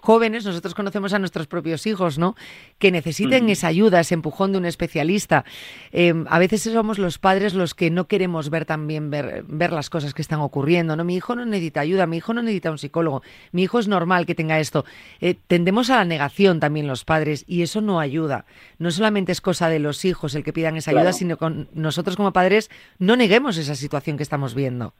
jóvenes, 0.00 0.46
nosotros 0.46 0.74
conocemos 0.74 1.12
a 1.12 1.18
nuestros 1.18 1.46
propios 1.46 1.86
hijos, 1.86 2.16
¿no? 2.16 2.34
Que 2.78 2.90
necesiten 2.90 3.44
mm. 3.44 3.48
esa 3.50 3.66
ayuda, 3.66 4.00
ese 4.00 4.14
empujón 4.14 4.52
de 4.52 4.58
un 4.58 4.64
especialista. 4.64 5.44
Eh, 5.92 6.14
a 6.26 6.38
veces 6.38 6.62
somos 6.62 6.98
los 6.98 7.18
padres 7.18 7.52
los 7.52 7.74
que 7.74 7.90
no 7.90 8.06
queremos 8.06 8.48
ver 8.48 8.64
también 8.64 9.10
ver, 9.10 9.44
ver 9.46 9.70
las 9.70 9.90
cosas 9.90 10.14
que 10.14 10.22
están 10.22 10.40
ocurriendo, 10.40 10.96
¿no? 10.96 11.04
Mi 11.04 11.14
hijo 11.14 11.36
no 11.36 11.44
necesita 11.44 11.80
ayuda, 11.80 12.06
mi 12.06 12.16
hijo 12.16 12.32
no 12.32 12.40
necesita 12.40 12.70
un 12.70 12.78
psicólogo, 12.78 13.22
mi 13.50 13.64
hijo 13.64 13.78
es 13.78 13.86
normal 13.86 14.24
que 14.24 14.34
tenga 14.34 14.58
esto. 14.58 14.86
Eh, 15.20 15.34
tendemos 15.46 15.90
a 15.90 15.96
la 15.96 16.06
negación 16.06 16.58
también 16.58 16.86
los 16.86 17.04
padres 17.04 17.44
y 17.46 17.60
eso 17.60 17.82
no 17.82 18.00
ayuda. 18.00 18.46
No 18.78 18.90
solamente 18.90 19.30
es 19.32 19.42
cosa 19.42 19.68
de 19.68 19.78
los 19.78 20.06
hijos 20.06 20.34
el 20.34 20.42
que 20.42 20.54
pidan 20.54 20.78
esa 20.78 20.92
ayuda, 20.92 21.12
sino 21.12 21.36
con 21.36 21.68
nosotros 21.74 22.16
como 22.16 22.32
padres 22.32 22.70
no 22.98 23.14
neguemos 23.14 23.58
esa 23.58 23.74
situación 23.74 24.16
que 24.16 24.22
estamos 24.22 24.54
viendo. 24.54 24.94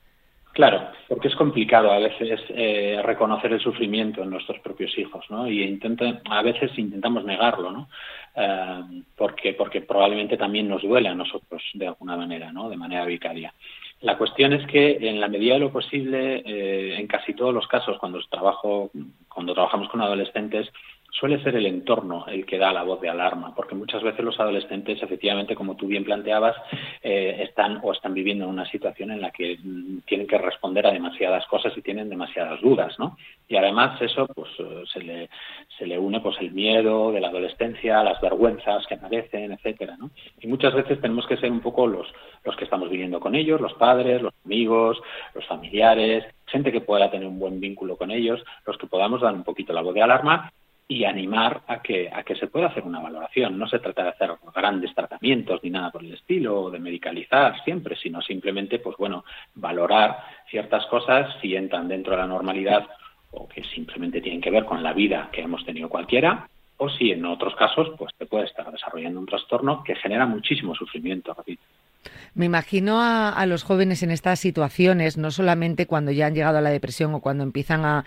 Claro, 0.52 0.90
porque 1.08 1.28
es 1.28 1.34
complicado 1.34 1.90
a 1.90 1.98
veces 1.98 2.40
eh, 2.50 3.00
reconocer 3.02 3.52
el 3.54 3.60
sufrimiento 3.60 4.22
en 4.22 4.28
nuestros 4.28 4.58
propios 4.60 4.96
hijos, 4.98 5.24
¿no? 5.30 5.48
Y 5.48 5.62
intenta, 5.62 6.20
a 6.28 6.42
veces 6.42 6.70
intentamos 6.76 7.24
negarlo, 7.24 7.70
¿no? 7.70 7.88
Eh, 8.36 9.02
porque, 9.16 9.54
porque 9.54 9.80
probablemente 9.80 10.36
también 10.36 10.68
nos 10.68 10.82
duele 10.82 11.08
a 11.08 11.14
nosotros 11.14 11.62
de 11.72 11.86
alguna 11.86 12.18
manera, 12.18 12.52
¿no? 12.52 12.68
De 12.68 12.76
manera 12.76 13.06
vicaria. 13.06 13.54
La 14.02 14.18
cuestión 14.18 14.52
es 14.52 14.66
que 14.66 14.98
en 15.00 15.20
la 15.20 15.28
medida 15.28 15.54
de 15.54 15.60
lo 15.60 15.72
posible, 15.72 16.42
eh, 16.44 16.96
en 16.98 17.06
casi 17.06 17.32
todos 17.32 17.54
los 17.54 17.66
casos, 17.66 17.98
cuando 17.98 18.20
trabajo, 18.28 18.90
cuando 19.28 19.54
trabajamos 19.54 19.88
con 19.88 20.02
adolescentes, 20.02 20.70
suele 21.12 21.42
ser 21.42 21.54
el 21.56 21.66
entorno 21.66 22.24
el 22.26 22.46
que 22.46 22.58
da 22.58 22.72
la 22.72 22.82
voz 22.82 23.00
de 23.00 23.10
alarma, 23.10 23.54
porque 23.54 23.74
muchas 23.74 24.02
veces 24.02 24.24
los 24.24 24.40
adolescentes, 24.40 25.02
efectivamente, 25.02 25.54
como 25.54 25.76
tú 25.76 25.86
bien 25.86 26.04
planteabas, 26.04 26.56
eh, 27.02 27.36
están 27.40 27.80
o 27.82 27.92
están 27.92 28.14
viviendo 28.14 28.44
en 28.44 28.50
una 28.50 28.64
situación 28.66 29.10
en 29.10 29.20
la 29.20 29.30
que 29.30 29.58
mm, 29.62 29.98
tienen 30.06 30.26
que 30.26 30.38
responder 30.38 30.86
a 30.86 30.90
demasiadas 30.90 31.46
cosas 31.46 31.76
y 31.76 31.82
tienen 31.82 32.08
demasiadas 32.08 32.60
dudas, 32.62 32.98
¿no? 32.98 33.18
Y 33.46 33.56
además 33.56 34.00
eso, 34.00 34.26
pues, 34.34 34.50
eh, 34.58 34.84
se 34.90 35.00
le, 35.00 35.28
se 35.78 35.86
le 35.86 35.98
une, 35.98 36.20
pues, 36.20 36.36
el 36.40 36.52
miedo 36.52 37.12
de 37.12 37.20
la 37.20 37.28
adolescencia, 37.28 38.02
las 38.02 38.20
vergüenzas 38.20 38.86
que 38.86 38.94
aparecen, 38.94 39.52
etcétera, 39.52 39.96
¿no? 39.98 40.10
Y 40.40 40.46
muchas 40.46 40.72
veces 40.72 40.98
tenemos 41.00 41.26
que 41.26 41.36
ser 41.36 41.52
un 41.52 41.60
poco 41.60 41.86
los, 41.86 42.06
los 42.42 42.56
que 42.56 42.64
estamos 42.64 42.88
viviendo 42.88 43.20
con 43.20 43.34
ellos, 43.34 43.60
los 43.60 43.74
padres, 43.74 44.22
los 44.22 44.32
amigos, 44.46 44.98
los 45.34 45.46
familiares, 45.46 46.24
gente 46.46 46.72
que 46.72 46.80
pueda 46.80 47.10
tener 47.10 47.28
un 47.28 47.38
buen 47.38 47.60
vínculo 47.60 47.98
con 47.98 48.10
ellos, 48.10 48.42
los 48.66 48.78
que 48.78 48.86
podamos 48.86 49.20
dar 49.20 49.34
un 49.34 49.44
poquito 49.44 49.74
la 49.74 49.82
voz 49.82 49.94
de 49.94 50.02
alarma 50.02 50.50
y 50.88 51.04
animar 51.04 51.62
a 51.66 51.80
que, 51.80 52.10
a 52.12 52.22
que 52.22 52.34
se 52.36 52.48
pueda 52.48 52.66
hacer 52.66 52.82
una 52.82 53.00
valoración. 53.00 53.58
No 53.58 53.66
se 53.66 53.78
trata 53.78 54.02
de 54.02 54.08
hacer 54.10 54.32
grandes 54.54 54.94
tratamientos 54.94 55.60
ni 55.62 55.70
nada 55.70 55.90
por 55.90 56.04
el 56.04 56.14
estilo, 56.14 56.62
o 56.62 56.70
de 56.70 56.78
medicalizar 56.78 57.62
siempre, 57.64 57.96
sino 57.96 58.20
simplemente, 58.20 58.78
pues 58.78 58.96
bueno, 58.96 59.24
valorar 59.54 60.18
ciertas 60.50 60.86
cosas 60.86 61.34
si 61.40 61.56
entran 61.56 61.88
dentro 61.88 62.12
de 62.12 62.18
la 62.18 62.26
normalidad 62.26 62.86
o 63.30 63.48
que 63.48 63.62
simplemente 63.64 64.20
tienen 64.20 64.40
que 64.40 64.50
ver 64.50 64.64
con 64.64 64.82
la 64.82 64.92
vida 64.92 65.30
que 65.32 65.40
hemos 65.40 65.64
tenido 65.64 65.88
cualquiera, 65.88 66.48
o 66.76 66.88
si 66.90 67.12
en 67.12 67.24
otros 67.24 67.54
casos, 67.54 67.92
pues 67.96 68.12
se 68.18 68.26
puede 68.26 68.44
estar 68.44 68.70
desarrollando 68.70 69.20
un 69.20 69.26
trastorno 69.26 69.82
que 69.84 69.94
genera 69.94 70.26
muchísimo 70.26 70.74
sufrimiento, 70.74 71.32
repito. 71.32 71.62
Me 72.34 72.46
imagino 72.46 73.00
a, 73.00 73.44
los 73.46 73.62
jóvenes 73.62 74.02
en 74.02 74.10
estas 74.10 74.40
situaciones, 74.40 75.16
no 75.16 75.30
solamente 75.30 75.86
cuando 75.86 76.10
ya 76.10 76.26
han 76.26 76.34
llegado 76.34 76.58
a 76.58 76.62
la 76.62 76.70
depresión 76.70 77.14
o 77.14 77.20
cuando 77.20 77.44
empiezan 77.44 77.84
a, 77.84 78.04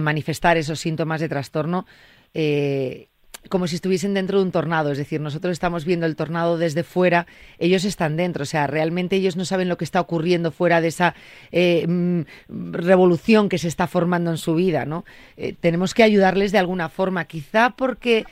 manifestar 0.00 0.56
esos 0.56 0.78
síntomas 0.78 1.20
de 1.20 1.28
trastorno, 1.28 1.84
eh, 2.32 3.08
como 3.48 3.66
si 3.66 3.74
estuviesen 3.74 4.14
dentro 4.14 4.38
de 4.38 4.44
un 4.44 4.52
tornado, 4.52 4.92
es 4.92 4.98
decir, 4.98 5.20
nosotros 5.20 5.52
estamos 5.52 5.84
viendo 5.84 6.06
el 6.06 6.14
tornado 6.14 6.58
desde 6.58 6.84
fuera, 6.84 7.26
ellos 7.58 7.84
están 7.84 8.16
dentro, 8.16 8.44
o 8.44 8.46
sea, 8.46 8.68
realmente 8.68 9.16
ellos 9.16 9.36
no 9.36 9.44
saben 9.44 9.68
lo 9.68 9.78
que 9.78 9.84
está 9.84 10.00
ocurriendo 10.00 10.52
fuera 10.52 10.80
de 10.80 10.88
esa 10.88 11.14
eh, 11.50 11.86
mm, 11.88 12.20
revolución 12.48 13.48
que 13.48 13.58
se 13.58 13.66
está 13.66 13.88
formando 13.88 14.30
en 14.30 14.36
su 14.36 14.54
vida, 14.54 14.84
¿no? 14.84 15.04
Eh, 15.36 15.54
tenemos 15.58 15.94
que 15.94 16.04
ayudarles 16.04 16.52
de 16.52 16.58
alguna 16.58 16.88
forma, 16.88 17.24
quizá 17.24 17.70
porque 17.70 18.26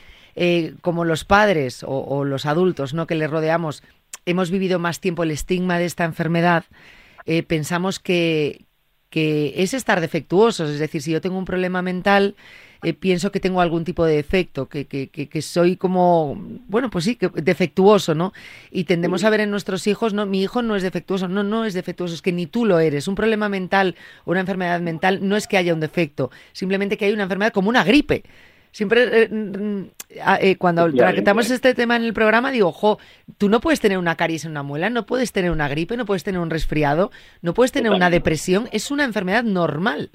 como 0.79 1.03
los 1.03 1.25
padres 1.25 1.83
o, 1.85 2.23
los 2.23 2.45
adultos, 2.45 2.93
¿no? 2.93 3.07
Que 3.07 3.15
les 3.15 3.29
rodeamos, 3.29 3.83
hemos 4.29 4.51
vivido 4.51 4.79
más 4.79 4.99
tiempo 4.99 5.23
el 5.23 5.31
estigma 5.31 5.77
de 5.79 5.85
esta 5.85 6.05
enfermedad, 6.05 6.65
pensamos 7.47 7.99
que, 7.99 8.65
que 9.09 9.53
es 9.57 9.73
estar 9.73 10.01
defectuosos, 10.01 10.69
es 10.69 10.79
decir, 10.79 11.01
si 11.01 11.11
yo 11.11 11.21
tengo 11.21 11.37
un 11.37 11.45
problema 11.45 11.81
mental, 11.81 12.35
eh, 12.81 12.93
pienso 12.93 13.31
que 13.31 13.41
tengo 13.41 13.59
algún 13.59 13.83
tipo 13.83 14.05
de 14.05 14.15
defecto, 14.15 14.69
que, 14.69 14.85
que, 14.85 15.09
que, 15.09 15.41
soy 15.41 15.75
como, 15.75 16.37
bueno, 16.67 16.89
pues 16.89 17.03
sí, 17.05 17.15
que 17.15 17.27
defectuoso, 17.27 18.15
¿no? 18.15 18.31
Y 18.71 18.85
tendemos 18.85 19.25
a 19.25 19.29
ver 19.29 19.41
en 19.41 19.51
nuestros 19.51 19.85
hijos, 19.87 20.13
no, 20.13 20.25
mi 20.25 20.41
hijo 20.41 20.61
no 20.61 20.77
es 20.77 20.83
defectuoso, 20.83 21.27
no, 21.27 21.43
no 21.43 21.65
es 21.65 21.73
defectuoso, 21.73 22.13
es 22.13 22.21
que 22.21 22.31
ni 22.31 22.45
tú 22.45 22.65
lo 22.65 22.79
eres. 22.79 23.09
Un 23.09 23.15
problema 23.15 23.49
mental 23.49 23.95
o 24.23 24.31
una 24.31 24.39
enfermedad 24.39 24.79
mental 24.79 25.19
no 25.27 25.35
es 25.35 25.47
que 25.47 25.57
haya 25.57 25.73
un 25.73 25.81
defecto, 25.81 26.31
simplemente 26.53 26.97
que 26.97 27.05
hay 27.05 27.11
una 27.11 27.23
enfermedad 27.23 27.51
como 27.51 27.67
una 27.67 27.83
gripe. 27.83 28.23
Siempre, 28.71 29.23
eh, 29.23 29.89
eh, 30.41 30.55
cuando 30.57 30.91
tratamos 30.91 31.49
este 31.49 31.73
tema 31.73 31.95
en 31.95 32.03
el 32.03 32.13
programa, 32.13 32.51
digo, 32.51 32.69
ojo, 32.69 32.99
tú 33.37 33.49
no 33.49 33.61
puedes 33.61 33.79
tener 33.79 33.97
una 33.97 34.15
caries 34.15 34.45
en 34.45 34.51
una 34.51 34.63
muela, 34.63 34.89
no 34.89 35.05
puedes 35.05 35.31
tener 35.31 35.51
una 35.51 35.67
gripe, 35.67 35.97
no 35.97 36.05
puedes 36.05 36.23
tener 36.23 36.39
un 36.39 36.49
resfriado, 36.49 37.11
no 37.41 37.53
puedes 37.53 37.71
tener 37.71 37.91
una 37.91 38.09
depresión, 38.09 38.69
es 38.71 38.91
una 38.91 39.05
enfermedad 39.05 39.43
normal. 39.43 40.11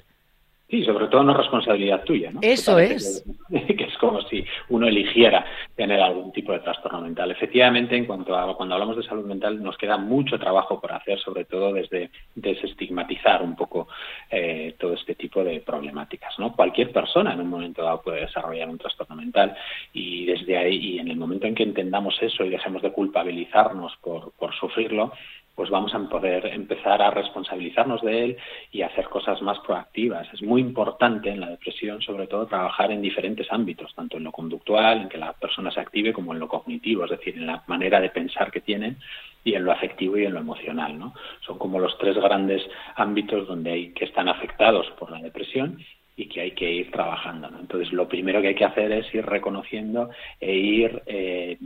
Sí, 0.67 0.83
sobre 0.83 1.07
todo 1.07 1.23
no 1.23 1.35
responsabilidad 1.35 2.03
tuya, 2.03 2.31
¿no? 2.31 2.39
Eso 2.41 2.79
es. 2.79 3.23
Que, 3.47 3.83
es 3.83 3.97
como 3.99 4.21
si 4.23 4.43
uno 4.69 4.87
eligiera 4.87 5.45
tener 5.75 6.01
algún 6.01 6.31
tipo 6.31 6.51
de 6.51 6.59
trastorno 6.59 7.01
mental. 7.01 7.29
Efectivamente, 7.31 7.95
en 7.95 8.05
cuanto 8.05 8.35
a 8.35 8.55
cuando 8.57 8.73
hablamos 8.73 8.97
de 8.97 9.03
salud 9.03 9.25
mental, 9.25 9.61
nos 9.61 9.77
queda 9.77 9.97
mucho 9.97 10.39
trabajo 10.39 10.81
por 10.81 10.91
hacer, 10.91 11.19
sobre 11.19 11.45
todo 11.45 11.71
desde 11.71 12.09
desestigmatizar 12.33 13.43
un 13.43 13.55
poco 13.55 13.87
eh, 14.31 14.75
todo 14.79 14.93
este 14.93 15.13
tipo 15.13 15.43
de 15.43 15.59
problemáticas, 15.59 16.37
¿no? 16.39 16.53
Cualquier 16.53 16.91
persona 16.91 17.33
en 17.33 17.41
un 17.41 17.49
momento 17.49 17.83
dado 17.83 18.01
puede 18.01 18.21
desarrollar 18.21 18.67
un 18.67 18.79
trastorno 18.79 19.15
mental 19.15 19.55
y 19.93 20.25
desde 20.25 20.57
ahí, 20.57 20.75
y 20.75 20.99
en 20.99 21.09
el 21.09 21.17
momento 21.17 21.45
en 21.45 21.55
que 21.55 21.63
entendamos 21.63 22.17
eso 22.21 22.43
y 22.43 22.49
dejemos 22.49 22.81
de 22.81 22.91
culpabilizarnos 22.91 23.95
por, 24.01 24.31
por 24.33 24.55
sufrirlo, 24.55 25.13
pues 25.55 25.69
vamos 25.69 25.93
a 25.95 25.99
poder 26.09 26.45
empezar 26.47 27.01
a 27.01 27.11
responsabilizarnos 27.11 28.01
de 28.01 28.23
él 28.23 28.37
y 28.71 28.81
hacer 28.81 29.05
cosas 29.05 29.41
más 29.41 29.59
proactivas. 29.59 30.27
Es 30.33 30.41
muy 30.41 30.61
importante 30.61 31.29
en 31.29 31.39
la 31.39 31.49
depresión, 31.49 32.01
sobre 32.01 32.27
todo, 32.27 32.45
trabajar 32.45 32.91
en 32.91 33.01
diferentes 33.01 33.47
ámbitos, 33.49 33.93
tanto 33.95 34.17
en 34.17 34.25
lo 34.25 34.31
conductual, 34.31 35.01
en 35.01 35.09
que 35.09 35.17
la 35.17 35.33
persona 35.33 35.71
se 35.71 35.79
active, 35.79 36.13
como 36.13 36.33
en 36.33 36.39
lo 36.39 36.47
cognitivo, 36.47 37.05
es 37.05 37.11
decir, 37.11 37.35
en 37.37 37.47
la 37.47 37.63
manera 37.67 38.01
de 38.01 38.09
pensar 38.09 38.51
que 38.51 38.61
tienen 38.61 38.97
y 39.43 39.53
en 39.53 39.63
lo 39.63 39.71
afectivo 39.71 40.17
y 40.17 40.25
en 40.25 40.33
lo 40.33 40.39
emocional. 40.41 40.99
¿no? 40.99 41.13
Son 41.45 41.57
como 41.57 41.79
los 41.79 41.97
tres 41.97 42.15
grandes 42.17 42.61
ámbitos 42.95 43.47
donde 43.47 43.71
hay 43.71 43.93
que 43.93 44.05
están 44.05 44.27
afectados 44.27 44.87
por 44.99 45.11
la 45.11 45.21
depresión 45.21 45.79
y 46.17 46.27
que 46.27 46.41
hay 46.41 46.51
que 46.51 46.71
ir 46.71 46.91
trabajando. 46.91 47.49
Entonces, 47.59 47.91
lo 47.91 48.07
primero 48.07 48.41
que 48.41 48.49
hay 48.49 48.55
que 48.55 48.65
hacer 48.65 48.91
es 48.91 49.13
ir 49.13 49.25
reconociendo 49.25 50.09
e 50.39 50.55
ir 50.55 51.01
eh, 51.05 51.57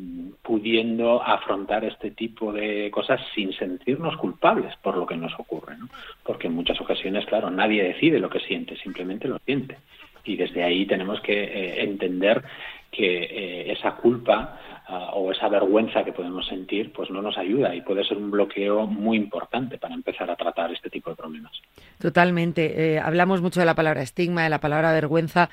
pudiendo 0.42 1.22
afrontar 1.22 1.86
este 1.86 2.12
tipo 2.12 2.52
de 2.52 2.90
cosas 2.92 3.22
sin 3.36 3.54
sentirnos 3.54 4.18
culpables 4.18 4.76
por 4.78 4.98
lo 4.98 5.06
que 5.06 5.18
nos 5.18 5.34
ocurre, 5.40 5.78
¿no? 5.78 5.88
porque 6.24 6.48
en 6.48 6.54
muchas 6.54 6.80
ocasiones, 6.82 7.26
claro, 7.26 7.52
nadie 7.52 7.84
decide 7.84 8.20
lo 8.20 8.30
que 8.30 8.40
siente, 8.40 8.76
simplemente 8.78 9.28
lo 9.28 9.40
siente. 9.40 9.78
Y 10.26 10.36
desde 10.36 10.64
ahí 10.64 10.86
tenemos 10.86 11.22
que 11.22 11.44
eh, 11.44 11.84
entender 11.84 12.44
que 12.92 13.24
eh, 13.24 13.72
esa 13.72 13.96
culpa 13.96 14.58
ah, 14.88 15.12
o 15.14 15.32
esa 15.32 15.48
vergüenza 15.50 16.04
que 16.04 16.12
podemos 16.12 16.48
sentir 16.48 16.92
pues 16.92 17.10
no 17.10 17.22
nos 17.22 17.38
ayuda 17.38 17.76
y 17.76 17.82
puede 17.82 18.04
ser 18.04 18.18
un 18.18 18.32
bloqueo 18.32 18.88
muy 18.88 19.18
importante 19.18 19.78
para 19.78 19.94
empezar 19.94 20.30
a 20.30 20.36
tratar 20.36 20.72
este 20.72 20.90
tipo 20.90 21.10
de 21.10 21.16
problemas. 21.16 21.52
Totalmente. 22.00 22.96
Eh, 22.96 23.00
hablamos 23.00 23.42
mucho 23.42 23.60
de 23.60 23.66
la 23.66 23.76
palabra 23.76 24.02
estigma, 24.02 24.44
de 24.44 24.50
la 24.50 24.60
palabra 24.60 24.92
vergüenza. 24.92 25.50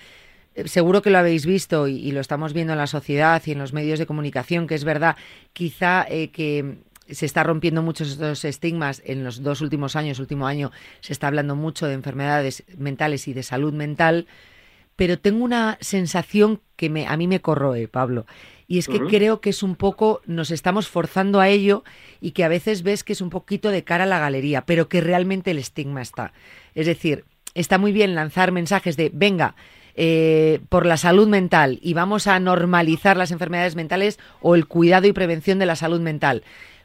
Eh, 0.54 0.68
seguro 0.68 1.02
que 1.02 1.10
lo 1.10 1.18
habéis 1.18 1.46
visto 1.46 1.88
y, 1.88 2.10
lo 2.12 2.20
estamos 2.20 2.52
viendo 2.52 2.72
en 2.72 2.78
la 2.78 2.86
sociedad 2.86 3.42
y 3.44 3.52
en 3.52 3.58
los 3.58 3.72
medios 3.72 3.98
de 3.98 4.06
comunicación, 4.06 4.66
que 4.66 4.74
es 4.74 4.84
verdad, 4.84 5.16
quizá 5.52 6.06
que 6.06 6.78
se 7.08 7.26
está 7.26 7.44
rompiendo 7.44 7.82
muchos 7.82 8.10
estos 8.10 8.44
estigmas 8.44 9.02
en 9.04 9.22
los 9.22 9.42
dos 9.42 9.60
últimos 9.60 9.94
años, 9.94 10.18
último 10.18 10.46
año, 10.46 10.72
se 11.00 11.12
está 11.12 11.28
hablando 11.28 11.54
mucho 11.54 11.86
de 11.86 11.94
enfermedades 11.94 12.64
mentales 12.76 13.28
y 13.28 13.32
de 13.32 13.42
salud 13.42 13.72
mental 13.72 14.26
pero 14.96 15.18
tengo 15.18 15.44
una 15.44 15.78
sensación 15.80 16.60
que 16.76 16.90
me, 16.90 17.06
a 17.06 17.16
mí 17.16 17.26
me 17.26 17.40
corroe, 17.40 17.86
Pablo. 17.88 18.26
Y 18.68 18.78
es 18.78 18.88
que 18.88 18.98
creo 18.98 19.40
que 19.40 19.50
es 19.50 19.62
un 19.62 19.76
poco, 19.76 20.22
nos 20.26 20.50
estamos 20.50 20.88
forzando 20.88 21.38
a 21.38 21.48
ello 21.48 21.84
y 22.20 22.32
que 22.32 22.42
a 22.42 22.48
veces 22.48 22.82
ves 22.82 23.04
que 23.04 23.12
es 23.12 23.20
un 23.20 23.30
poquito 23.30 23.70
de 23.70 23.84
cara 23.84 24.04
a 24.04 24.08
la 24.08 24.18
galería, 24.18 24.62
pero 24.62 24.88
que 24.88 25.00
realmente 25.00 25.52
el 25.52 25.58
estigma 25.58 26.02
está. 26.02 26.32
Es 26.74 26.86
decir, 26.86 27.24
está 27.54 27.78
muy 27.78 27.92
bien 27.92 28.16
lanzar 28.16 28.50
mensajes 28.50 28.96
de, 28.96 29.10
venga, 29.14 29.54
eh, 29.94 30.60
por 30.68 30.84
la 30.84 30.96
salud 30.96 31.28
mental 31.28 31.78
y 31.80 31.94
vamos 31.94 32.26
a 32.26 32.38
normalizar 32.38 33.16
las 33.16 33.30
enfermedades 33.30 33.76
mentales 33.76 34.18
o 34.42 34.54
el 34.54 34.66
cuidado 34.66 35.06
y 35.06 35.12
prevención 35.12 35.58
de 35.58 35.66
la 35.66 35.76
salud 35.76 36.00
mental, 36.00 36.42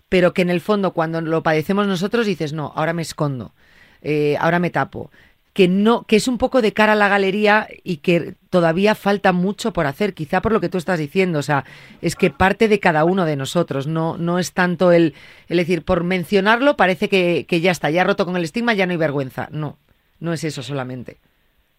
pero 0.08 0.34
que 0.34 0.44
en 0.44 0.50
el 0.50 0.62
fondo 0.62 0.94
cuando 0.94 1.20
lo 1.20 1.44
padecemos 1.44 1.88
nosotros 1.88 2.26
dices, 2.26 2.54
no, 2.54 2.72
ahora 2.74 2.94
me 2.94 3.02
escondo, 3.02 3.54
eh, 4.02 4.38
ahora 4.40 4.60
me 4.60 4.70
tapo, 4.70 5.12
que 5.54 5.68
no, 5.68 6.04
que 6.04 6.16
es 6.16 6.28
un 6.28 6.38
poco 6.38 6.62
de 6.62 6.74
cara 6.74 6.94
a 6.94 6.96
la 6.96 7.10
galería 7.10 7.68
y 7.84 7.98
que 7.98 8.36
todavía 8.50 8.96
falta 8.96 9.34
mucho 9.34 9.74
por 9.74 9.86
hacer, 9.86 10.14
quizá 10.14 10.42
por 10.42 10.54
lo 10.54 10.62
que 10.62 10.70
tú 10.70 10.78
estás 10.78 11.00
diciendo, 11.00 11.40
o 11.40 11.44
sea, 11.44 11.66
es 12.02 12.16
que 12.16 12.30
parte 12.30 12.68
de 12.68 12.80
cada 12.80 13.04
uno 13.04 13.26
de 13.26 13.36
nosotros, 13.36 13.88
no, 13.88 14.18
no 14.18 14.40
es 14.40 14.54
tanto 14.54 14.92
el, 14.92 15.14
el 15.50 15.58
decir, 15.58 15.84
por 15.84 16.04
mencionarlo 16.04 16.78
parece 16.78 17.10
que, 17.10 17.46
que 17.48 17.60
ya 17.60 17.72
está, 17.72 17.90
ya 17.90 18.04
roto 18.04 18.26
con 18.26 18.38
el 18.38 18.44
estigma, 18.44 18.74
ya 18.74 18.86
no 18.86 18.92
hay 18.92 18.98
vergüenza, 18.98 19.50
no, 19.52 19.78
no 20.20 20.34
es 20.34 20.44
eso 20.44 20.64
solamente. 20.64 21.18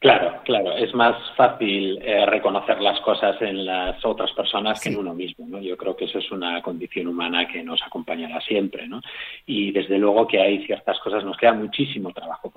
Claro, 0.03 0.41
claro, 0.43 0.73
es 0.73 0.93
más 0.95 1.15
fácil 1.37 1.97
eh, 2.03 2.27
reconocer 2.27 2.81
las 2.81 2.99
cosas 3.03 3.41
en 3.41 3.65
las 3.65 4.05
otras 4.05 4.33
personas 4.33 4.81
que 4.81 4.89
en 4.89 4.99
uno 4.99 5.15
mismo, 5.15 5.47
¿no? 5.47 5.61
Yo 5.61 5.77
creo 5.77 5.95
que 5.95 6.07
eso 6.07 6.19
es 6.19 6.29
una 6.33 6.61
condición 6.61 7.07
humana 7.07 7.47
que 7.47 7.63
nos 7.63 7.81
acompañará 7.85 8.41
siempre, 8.41 8.89
¿no? 8.89 9.01
Y 9.47 9.71
desde 9.71 9.99
luego 9.99 10.27
que 10.27 10.41
hay 10.41 10.67
ciertas 10.67 10.99
cosas, 10.99 11.25
nos 11.25 11.37
queda 11.37 11.53
muchísimo 11.53 12.11
trabajo. 12.13 12.51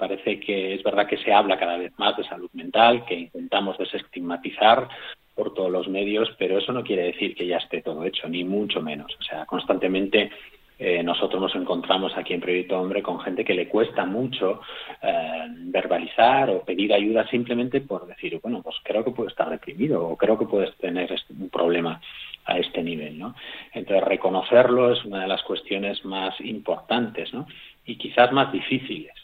Parece 0.00 0.40
que 0.40 0.72
es 0.72 0.82
verdad 0.82 1.06
que 1.06 1.18
se 1.18 1.30
habla 1.30 1.58
cada 1.58 1.76
vez 1.76 1.92
más 1.98 2.16
de 2.16 2.24
salud 2.24 2.48
mental, 2.54 3.04
que 3.04 3.14
intentamos 3.14 3.76
desestigmatizar 3.76 4.88
por 5.34 5.52
todos 5.52 5.70
los 5.70 5.88
medios, 5.88 6.30
pero 6.38 6.56
eso 6.56 6.72
no 6.72 6.82
quiere 6.82 7.02
decir 7.02 7.34
que 7.34 7.46
ya 7.46 7.58
esté 7.58 7.82
todo 7.82 8.02
hecho, 8.04 8.26
ni 8.26 8.42
mucho 8.42 8.80
menos. 8.80 9.14
O 9.20 9.22
sea, 9.22 9.44
constantemente 9.44 10.30
eh, 10.78 11.02
nosotros 11.02 11.42
nos 11.42 11.54
encontramos 11.54 12.16
aquí 12.16 12.32
en 12.32 12.40
Proyecto 12.40 12.80
Hombre 12.80 13.02
con 13.02 13.20
gente 13.20 13.44
que 13.44 13.52
le 13.52 13.68
cuesta 13.68 14.06
mucho 14.06 14.62
eh, 15.02 15.46
verbalizar 15.66 16.48
o 16.48 16.64
pedir 16.64 16.94
ayuda 16.94 17.28
simplemente 17.28 17.82
por 17.82 18.06
decir, 18.06 18.40
bueno, 18.42 18.62
pues 18.62 18.76
creo 18.82 19.04
que 19.04 19.10
puedo 19.10 19.28
estar 19.28 19.50
deprimido 19.50 20.02
o 20.08 20.16
creo 20.16 20.38
que 20.38 20.46
puedes 20.46 20.74
tener 20.78 21.14
un 21.38 21.50
problema 21.50 22.00
a 22.46 22.56
este 22.56 22.82
nivel, 22.82 23.18
¿no? 23.18 23.34
Entonces, 23.74 24.02
reconocerlo 24.08 24.94
es 24.94 25.04
una 25.04 25.20
de 25.20 25.28
las 25.28 25.42
cuestiones 25.42 26.02
más 26.06 26.40
importantes, 26.40 27.34
¿no? 27.34 27.46
Y 27.84 27.96
quizás 27.96 28.32
más 28.32 28.50
difíciles. 28.50 29.19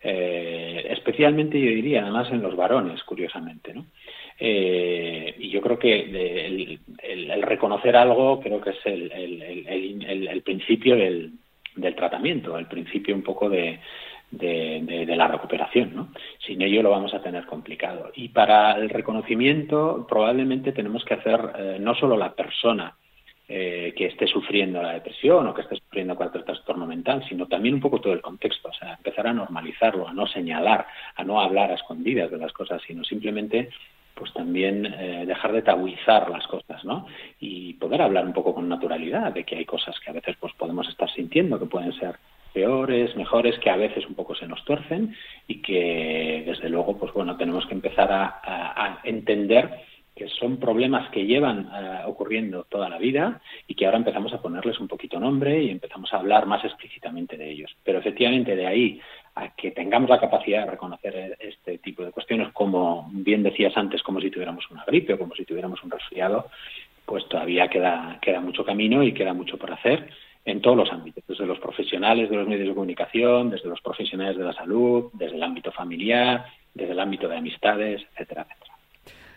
Eh, 0.00 0.86
especialmente 0.90 1.60
yo 1.60 1.70
diría, 1.70 2.02
además 2.02 2.30
en 2.30 2.42
los 2.42 2.56
varones, 2.56 3.02
curiosamente, 3.04 3.74
¿no? 3.74 3.86
Eh, 4.40 5.34
y 5.38 5.50
yo 5.50 5.60
creo 5.60 5.78
que 5.78 6.78
el, 7.02 7.42
reconocer 7.42 7.96
algo 7.96 8.40
creo 8.40 8.60
que 8.60 8.70
es 8.70 8.78
el, 8.84 10.42
principio 10.44 10.96
del, 10.96 11.32
tratamiento, 11.96 12.56
el 12.56 12.66
principio 12.66 13.14
un 13.14 13.22
poco 13.22 13.48
de, 13.48 13.80
la 14.30 15.28
recuperación. 15.28 15.94
¿no? 15.94 16.08
Sin 16.46 16.62
ello 16.62 16.82
lo 16.82 16.90
vamos 16.90 17.14
a 17.14 17.22
tener 17.22 17.46
complicado. 17.46 18.12
Y 18.14 18.28
para 18.28 18.76
el 18.76 18.90
reconocimiento 18.90 20.06
probablemente 20.08 20.72
tenemos 20.72 21.04
que 21.04 21.14
hacer 21.14 21.40
eh, 21.58 21.78
no 21.80 21.94
solo 21.94 22.16
la 22.16 22.34
persona 22.34 22.94
eh, 23.48 23.94
que 23.96 24.06
esté 24.06 24.26
sufriendo 24.26 24.82
la 24.82 24.92
depresión 24.92 25.46
o 25.46 25.54
que 25.54 25.62
esté 25.62 25.76
sufriendo 25.76 26.14
cualquier 26.14 26.44
trastorno 26.44 26.86
mental, 26.86 27.24
sino 27.28 27.46
también 27.46 27.74
un 27.74 27.80
poco 27.80 28.00
todo 28.00 28.12
el 28.12 28.20
contexto, 28.20 28.68
o 28.68 28.72
sea, 28.74 28.94
empezar 28.94 29.26
a 29.26 29.32
normalizarlo, 29.32 30.06
a 30.06 30.12
no 30.12 30.26
señalar, 30.26 30.86
a 31.16 31.24
no 31.24 31.40
hablar 31.40 31.70
a 31.70 31.74
escondidas 31.74 32.30
de 32.30 32.38
las 32.38 32.52
cosas, 32.52 32.82
sino 32.86 33.04
simplemente 33.04 33.70
pues 34.14 34.32
también 34.32 34.84
eh, 34.84 35.24
dejar 35.26 35.52
de 35.52 35.62
tabuizar 35.62 36.28
las 36.28 36.46
cosas, 36.46 36.84
¿no? 36.84 37.06
Y 37.40 37.74
poder 37.74 38.02
hablar 38.02 38.26
un 38.26 38.32
poco 38.32 38.54
con 38.54 38.68
naturalidad 38.68 39.32
de 39.32 39.44
que 39.44 39.56
hay 39.56 39.64
cosas 39.64 39.98
que 40.00 40.10
a 40.10 40.14
veces 40.14 40.36
pues 40.40 40.52
podemos 40.54 40.88
estar 40.88 41.10
sintiendo 41.10 41.58
que 41.58 41.66
pueden 41.66 41.92
ser 41.94 42.16
peores, 42.52 43.14
mejores, 43.16 43.58
que 43.60 43.70
a 43.70 43.76
veces 43.76 44.06
un 44.06 44.14
poco 44.14 44.34
se 44.34 44.46
nos 44.46 44.64
tuercen 44.64 45.14
y 45.46 45.62
que 45.62 46.42
desde 46.46 46.68
luego 46.68 46.98
pues 46.98 47.12
bueno 47.12 47.36
tenemos 47.36 47.66
que 47.66 47.74
empezar 47.74 48.08
a, 48.10 49.00
entender 49.04 49.70
que 50.18 50.28
son 50.28 50.56
problemas 50.56 51.08
que 51.10 51.24
llevan 51.24 51.70
eh, 51.72 52.00
ocurriendo 52.06 52.64
toda 52.64 52.88
la 52.88 52.98
vida 52.98 53.40
y 53.68 53.74
que 53.76 53.86
ahora 53.86 53.98
empezamos 53.98 54.32
a 54.32 54.42
ponerles 54.42 54.80
un 54.80 54.88
poquito 54.88 55.20
nombre 55.20 55.62
y 55.62 55.70
empezamos 55.70 56.12
a 56.12 56.16
hablar 56.16 56.44
más 56.44 56.64
explícitamente 56.64 57.36
de 57.36 57.48
ellos. 57.48 57.70
Pero 57.84 58.00
efectivamente 58.00 58.56
de 58.56 58.66
ahí 58.66 59.00
a 59.36 59.54
que 59.54 59.70
tengamos 59.70 60.10
la 60.10 60.18
capacidad 60.18 60.64
de 60.64 60.72
reconocer 60.72 61.36
este 61.38 61.78
tipo 61.78 62.04
de 62.04 62.10
cuestiones, 62.10 62.52
como 62.52 63.08
bien 63.12 63.44
decías 63.44 63.76
antes, 63.76 64.02
como 64.02 64.20
si 64.20 64.28
tuviéramos 64.28 64.68
una 64.72 64.84
gripe 64.84 65.14
o 65.14 65.18
como 65.18 65.36
si 65.36 65.44
tuviéramos 65.44 65.80
un 65.84 65.90
resfriado, 65.92 66.48
pues 67.06 67.28
todavía 67.28 67.68
queda, 67.68 68.18
queda 68.20 68.40
mucho 68.40 68.64
camino 68.64 69.04
y 69.04 69.14
queda 69.14 69.32
mucho 69.32 69.56
por 69.56 69.72
hacer 69.72 70.08
en 70.44 70.60
todos 70.60 70.76
los 70.76 70.92
ámbitos, 70.92 71.22
desde 71.28 71.46
los 71.46 71.60
profesionales 71.60 72.28
de 72.28 72.36
los 72.36 72.48
medios 72.48 72.66
de 72.66 72.74
comunicación, 72.74 73.50
desde 73.50 73.68
los 73.68 73.80
profesionales 73.82 74.36
de 74.36 74.44
la 74.44 74.52
salud, 74.52 75.10
desde 75.12 75.36
el 75.36 75.42
ámbito 75.44 75.70
familiar, 75.70 76.46
desde 76.74 76.92
el 76.92 77.00
ámbito 77.00 77.28
de 77.28 77.36
amistades, 77.36 78.02
etcétera 78.12 78.46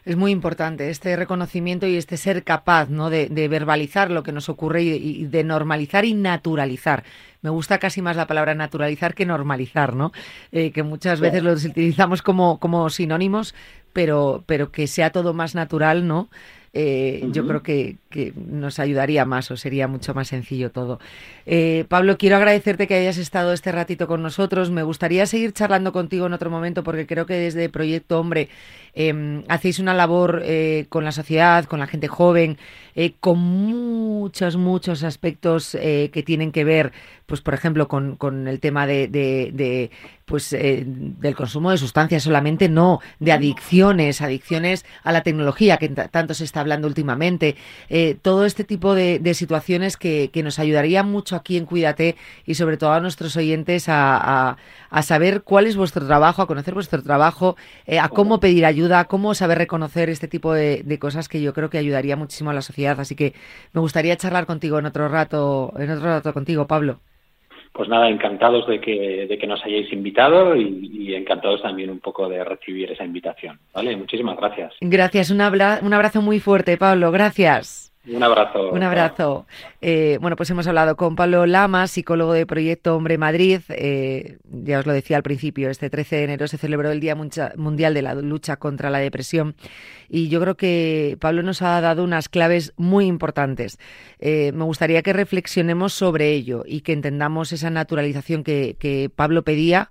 es 0.05 0.15
muy 0.15 0.31
importante 0.31 0.89
este 0.89 1.15
reconocimiento 1.15 1.85
y 1.87 1.95
este 1.95 2.17
ser 2.17 2.43
capaz 2.43 2.89
¿no? 2.89 3.09
de, 3.09 3.27
verbalizar 3.47 4.09
lo 4.11 4.23
que 4.23 4.31
nos 4.31 4.49
ocurre 4.49 4.83
y, 4.83 5.25
de 5.25 5.43
normalizar 5.43 6.05
y 6.05 6.13
naturalizar. 6.13 7.03
Me 7.41 7.49
gusta 7.49 7.77
casi 7.79 8.01
más 8.01 8.15
la 8.15 8.27
palabra 8.27 8.55
naturalizar 8.55 9.13
que 9.13 9.25
normalizar, 9.25 9.95
¿no? 9.95 10.11
Eh, 10.51 10.71
que 10.71 10.83
muchas 10.83 11.19
veces 11.19 11.41
los 11.41 11.65
utilizamos 11.65 12.21
como, 12.21 12.59
como 12.59 12.89
sinónimos, 12.89 13.55
pero, 13.93 14.43
pero 14.45 14.71
que 14.71 14.87
sea 14.87 15.11
todo 15.11 15.33
más 15.33 15.55
natural, 15.55 16.07
¿no? 16.07 16.29
Eh, 16.73 17.27
yo 17.33 17.45
creo 17.45 17.61
que, 17.63 17.97
nos 18.35 18.79
ayudaría 18.79 19.25
más 19.25 19.51
o 19.51 19.57
sería 19.57 19.87
mucho 19.87 20.13
más 20.13 20.29
sencillo 20.29 20.71
todo. 20.71 20.99
Eh, 21.45 21.85
Pablo, 21.89 22.17
quiero 22.17 22.37
agradecerte 22.37 22.87
que 22.87 22.95
hayas 22.95 23.17
estado 23.17 23.51
este 23.51 23.71
ratito 23.71 24.07
con 24.07 24.21
nosotros. 24.21 24.71
Me 24.71 24.83
gustaría 24.83 25.25
seguir 25.25 25.51
charlando 25.51 25.91
contigo 25.91 26.27
en 26.27 26.33
otro 26.33 26.49
momento 26.49 26.83
porque 26.83 27.05
creo 27.05 27.25
que 27.25 27.33
desde 27.33 27.67
Proyecto 27.69 28.19
Hombre 28.19 28.47
em, 28.93 29.43
hacéis 29.49 29.79
una 29.79 29.93
labor 29.93 30.41
eh, 30.45 30.85
con 30.87 31.03
la 31.03 31.11
sociedad, 31.11 31.65
con 31.65 31.79
la 31.79 31.87
gente 31.87 32.07
joven, 32.07 32.57
con 33.19 33.39
muchos, 33.39 34.57
muchos 34.57 35.03
aspectos 35.03 35.71
que 35.71 36.23
tienen 36.25 36.51
que 36.51 36.65
ver, 36.65 36.91
pues 37.25 37.39
por 37.39 37.53
ejemplo, 37.53 37.87
con, 37.87 38.47
el 38.47 38.59
tema 38.59 38.85
de, 38.85 39.89
pues 40.31 40.49
del 40.51 41.35
consumo 41.35 41.71
de 41.71 41.77
sustancias 41.77 42.23
solamente, 42.23 42.69
no, 42.69 43.01
de 43.19 43.33
adicciones, 43.33 44.21
adicciones 44.21 44.85
a 45.03 45.11
la 45.11 45.23
tecnología 45.23 45.75
que 45.75 45.89
tanto 45.89 46.33
se 46.33 46.45
está 46.45 46.61
hablando 46.61 46.87
últimamente, 46.87 47.57
eh, 47.89 48.15
todo 48.21 48.45
este 48.45 48.63
tipo 48.63 48.95
de, 48.95 49.19
situaciones 49.33 49.97
que, 49.97 50.31
nos 50.41 50.57
ayudaría 50.57 51.03
mucho 51.03 51.35
aquí 51.35 51.57
en 51.57 51.65
Cuídate 51.65 52.15
y 52.45 52.55
sobre 52.55 52.77
todo 52.77 52.93
a 52.93 53.01
nuestros 53.01 53.35
oyentes 53.35 53.87
a, 53.89 54.55
saber 55.03 55.41
cuál 55.41 55.67
es 55.67 55.75
vuestro 55.75 56.07
trabajo, 56.07 56.41
a 56.41 56.47
conocer 56.47 56.73
vuestro 56.73 57.03
trabajo, 57.03 57.57
eh, 57.85 57.99
a 57.99 58.07
cómo 58.07 58.39
pedir 58.39 58.65
ayuda, 58.65 58.99
a 58.99 59.05
cómo 59.05 59.35
saber 59.35 59.57
reconocer 59.57 60.09
este 60.09 60.29
tipo 60.29 60.53
de, 60.53 60.97
cosas 60.97 61.27
que 61.27 61.41
yo 61.41 61.53
creo 61.53 61.69
que 61.69 61.77
ayudaría 61.77 62.15
muchísimo 62.15 62.51
a 62.51 62.53
la 62.53 62.61
sociedad. 62.61 62.97
Así 63.01 63.15
que 63.15 63.33
me 63.73 63.81
gustaría 63.81 64.15
charlar 64.15 64.45
contigo 64.45 64.79
en 64.79 64.85
otro 64.85 65.09
rato, 65.09 65.73
en 65.77 65.89
otro 65.89 66.05
rato 66.05 66.33
contigo, 66.33 66.67
Pablo. 66.67 67.01
Pues 67.81 67.89
nada, 67.89 68.09
encantados 68.09 68.67
de 68.67 68.79
que, 68.79 69.25
de 69.27 69.37
que 69.39 69.47
nos 69.47 69.65
hayáis 69.65 69.91
invitado 69.91 70.55
y, 70.55 71.15
encantados 71.15 71.63
también 71.63 71.89
un 71.89 71.99
poco 71.99 72.29
de 72.29 72.43
recibir 72.43 72.91
esa 72.91 73.03
invitación. 73.03 73.57
¿Vale? 73.73 73.97
Muchísimas 73.97 74.37
gracias. 74.37 74.75
Gracias, 74.81 75.31
un, 75.31 75.41
un 75.41 75.93
abrazo 75.93 76.21
muy 76.21 76.39
fuerte, 76.39 76.77
Pablo. 76.77 77.11
Gracias. 77.11 77.90
Un 78.07 78.23
abrazo. 78.23 78.71
Un 78.71 78.81
abrazo. 78.81 79.45
Eh, 79.79 80.17
bueno, 80.19 80.35
pues 80.35 80.49
hemos 80.49 80.65
hablado 80.65 80.95
con 80.95 81.15
Pablo 81.15 81.45
Lama, 81.45 81.85
psicólogo 81.85 82.33
de 82.33 82.47
Proyecto 82.47 82.95
Hombre 82.95 83.19
Madrid. 83.19 83.61
Eh, 83.69 84.39
ya 84.43 84.79
os 84.79 84.87
lo 84.87 84.93
decía 84.93 85.17
al 85.17 85.23
principio, 85.23 85.69
este 85.69 85.91
13 85.91 86.15
de 86.15 86.23
enero 86.23 86.47
se 86.47 86.57
celebró 86.57 86.89
el 86.89 86.99
Día 86.99 87.15
Mundial 87.15 87.93
de 87.93 88.01
la 88.01 88.15
Lucha 88.15 88.57
contra 88.57 88.89
la 88.89 88.97
Depresión 88.97 89.55
y 90.09 90.29
yo 90.29 90.41
creo 90.41 90.57
que 90.57 91.15
Pablo 91.19 91.43
nos 91.43 91.61
ha 91.61 91.79
dado 91.79 92.03
unas 92.03 92.27
claves 92.27 92.73
muy 92.75 93.05
importantes. 93.05 93.77
Eh, 94.17 94.51
me 94.53 94.63
gustaría 94.63 95.03
que 95.03 95.13
reflexionemos 95.13 95.93
sobre 95.93 96.31
ello 96.31 96.63
y 96.65 96.81
que 96.81 96.93
entendamos 96.93 97.51
esa 97.51 97.69
naturalización 97.69 98.43
que, 98.43 98.77
que 98.79 99.11
Pablo 99.15 99.43
pedía. 99.43 99.89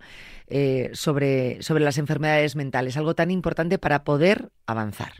sobre, 0.94 1.62
sobre 1.62 1.84
las 1.84 1.96
enfermedades 1.96 2.56
mentales, 2.56 2.96
algo 2.96 3.14
tan 3.14 3.30
importante 3.30 3.78
para 3.78 4.02
poder 4.02 4.48
avanzar. 4.66 5.12